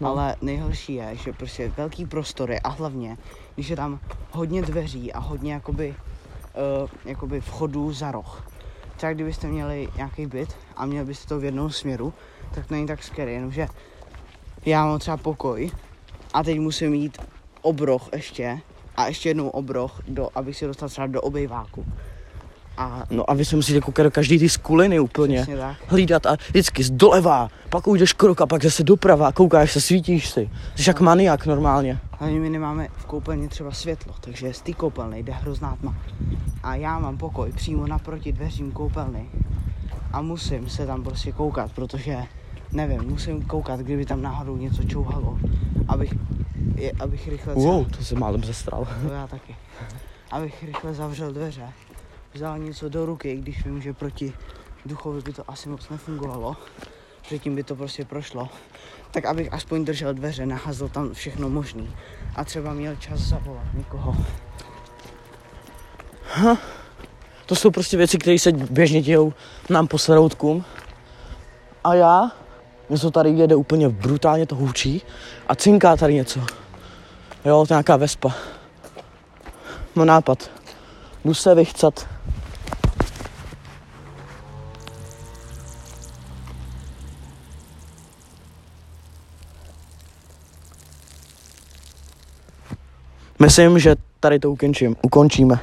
No. 0.00 0.08
Ale 0.08 0.36
nejhorší 0.42 0.94
je, 0.94 1.16
že 1.24 1.32
prostě 1.32 1.72
velký 1.76 2.06
prostory 2.06 2.60
a 2.60 2.68
hlavně, 2.68 3.16
když 3.54 3.68
je 3.68 3.76
tam 3.76 3.98
hodně 4.30 4.62
dveří 4.62 5.12
a 5.12 5.18
hodně 5.18 5.52
jakoby, 5.52 5.94
uh, 6.82 6.88
jakoby 7.04 7.40
vchodů 7.40 7.92
za 7.92 8.10
roh. 8.12 8.48
Třeba 8.96 9.12
kdybyste 9.12 9.46
měli 9.46 9.88
nějaký 9.96 10.26
byt 10.26 10.56
a 10.76 10.86
měli 10.86 11.06
byste 11.06 11.28
to 11.28 11.38
v 11.38 11.44
jednom 11.44 11.70
směru, 11.70 12.12
tak 12.54 12.66
to 12.66 12.74
není 12.74 12.86
tak 12.86 13.02
scary, 13.02 13.32
jenomže 13.32 13.68
já 14.66 14.86
mám 14.86 14.98
třeba 14.98 15.16
pokoj 15.16 15.70
a 16.34 16.42
teď 16.42 16.58
musím 16.58 16.94
jít 16.94 17.18
obroh 17.62 18.08
ještě 18.12 18.60
a 18.96 19.06
ještě 19.06 19.28
jednou 19.28 19.48
obroh, 19.48 20.02
do, 20.08 20.28
abych 20.34 20.56
si 20.56 20.66
dostal 20.66 20.88
třeba 20.88 21.06
do 21.06 21.20
obejváku. 21.20 21.86
A 22.78 23.02
No 23.10 23.30
a 23.30 23.34
vy 23.34 23.44
se 23.44 23.56
musíte 23.56 23.80
koukat 23.80 24.04
do 24.04 24.10
každý 24.10 24.38
ty 24.38 24.48
skuliny 24.48 25.00
úplně. 25.00 25.46
Hlídat 25.86 26.26
a 26.26 26.36
vždycky 26.48 26.84
z 26.84 26.90
doleva, 26.90 27.48
pak 27.70 27.86
ujdeš 27.86 28.12
krok 28.12 28.40
a 28.40 28.46
pak 28.46 28.62
zase 28.62 28.84
doprava, 28.84 29.32
koukáš 29.32 29.72
se, 29.72 29.80
svítíš 29.80 30.28
si. 30.30 30.50
Jsi 30.76 30.90
jak 30.90 31.00
maniak 31.00 31.46
normálně. 31.46 31.98
Hlavně 32.18 32.40
my 32.40 32.50
nemáme 32.50 32.88
v 32.96 33.04
koupelně 33.06 33.48
třeba 33.48 33.72
světlo, 33.72 34.14
takže 34.20 34.54
z 34.54 34.60
té 34.60 34.72
koupelny 34.72 35.22
jde 35.22 35.32
hrozná 35.32 35.76
tma. 35.80 35.94
A 36.62 36.74
já 36.74 36.98
mám 36.98 37.16
pokoj 37.18 37.52
přímo 37.52 37.86
naproti 37.86 38.32
dveřím 38.32 38.72
koupelny 38.72 39.26
a 40.12 40.22
musím 40.22 40.68
se 40.68 40.86
tam 40.86 41.02
prostě 41.02 41.32
koukat, 41.32 41.72
protože 41.72 42.18
nevím, 42.72 43.02
musím 43.02 43.42
koukat, 43.42 43.80
kdyby 43.80 44.04
tam 44.06 44.22
náhodou 44.22 44.56
něco 44.56 44.84
čouhalo, 44.84 45.38
abych, 45.88 46.14
je, 46.74 46.92
abych 47.00 47.28
rychle 47.28 47.54
Wow, 47.54 47.86
to 47.90 48.04
se 48.04 48.14
málem 48.14 48.44
zestral. 48.44 48.86
to 49.06 49.12
já 49.12 49.26
taky. 49.26 49.56
Abych 50.30 50.62
rychle 50.62 50.94
zavřel 50.94 51.32
dveře, 51.32 51.62
vzal 52.36 52.58
něco 52.58 52.88
do 52.88 53.06
ruky, 53.06 53.30
i 53.30 53.36
když 53.36 53.64
vím, 53.64 53.82
že 53.82 53.92
proti 53.92 54.32
duchovi 54.86 55.20
by 55.20 55.32
to 55.32 55.50
asi 55.50 55.68
moc 55.68 55.88
nefungovalo, 55.88 56.56
předtím 57.22 57.56
by 57.56 57.62
to 57.62 57.76
prostě 57.76 58.04
prošlo, 58.04 58.48
tak 59.10 59.24
abych 59.24 59.52
aspoň 59.52 59.84
držel 59.84 60.14
dveře, 60.14 60.46
nahazl 60.46 60.88
tam 60.88 61.14
všechno 61.14 61.48
možný 61.48 61.96
a 62.36 62.44
třeba 62.44 62.72
měl 62.72 62.96
čas 62.96 63.20
zavolat 63.20 63.64
někoho. 63.74 64.16
To 67.46 67.54
jsou 67.54 67.70
prostě 67.70 67.96
věci, 67.96 68.18
které 68.18 68.38
se 68.38 68.52
běžně 68.52 69.02
dějou 69.02 69.32
nám 69.70 69.86
po 69.86 69.98
seroutkům. 69.98 70.64
A 71.84 71.94
já, 71.94 72.30
mě 72.88 72.98
to 72.98 73.10
tady 73.10 73.30
jede 73.30 73.54
úplně 73.56 73.88
brutálně 73.88 74.46
to 74.46 74.54
hůčí 74.54 75.02
a 75.48 75.54
cinká 75.54 75.96
tady 75.96 76.14
něco. 76.14 76.40
Jo, 77.44 77.64
to 77.68 77.74
nějaká 77.74 77.96
vespa. 77.96 78.34
Mám 79.94 80.06
nápad. 80.06 80.50
Jdu 81.24 81.34
se 81.34 81.54
vychcat. 81.54 82.15
Myslím, 93.40 93.78
že 93.78 93.96
tady 94.20 94.38
to 94.38 94.50
ukončím, 94.50 94.96
ukončíme. 95.02 95.54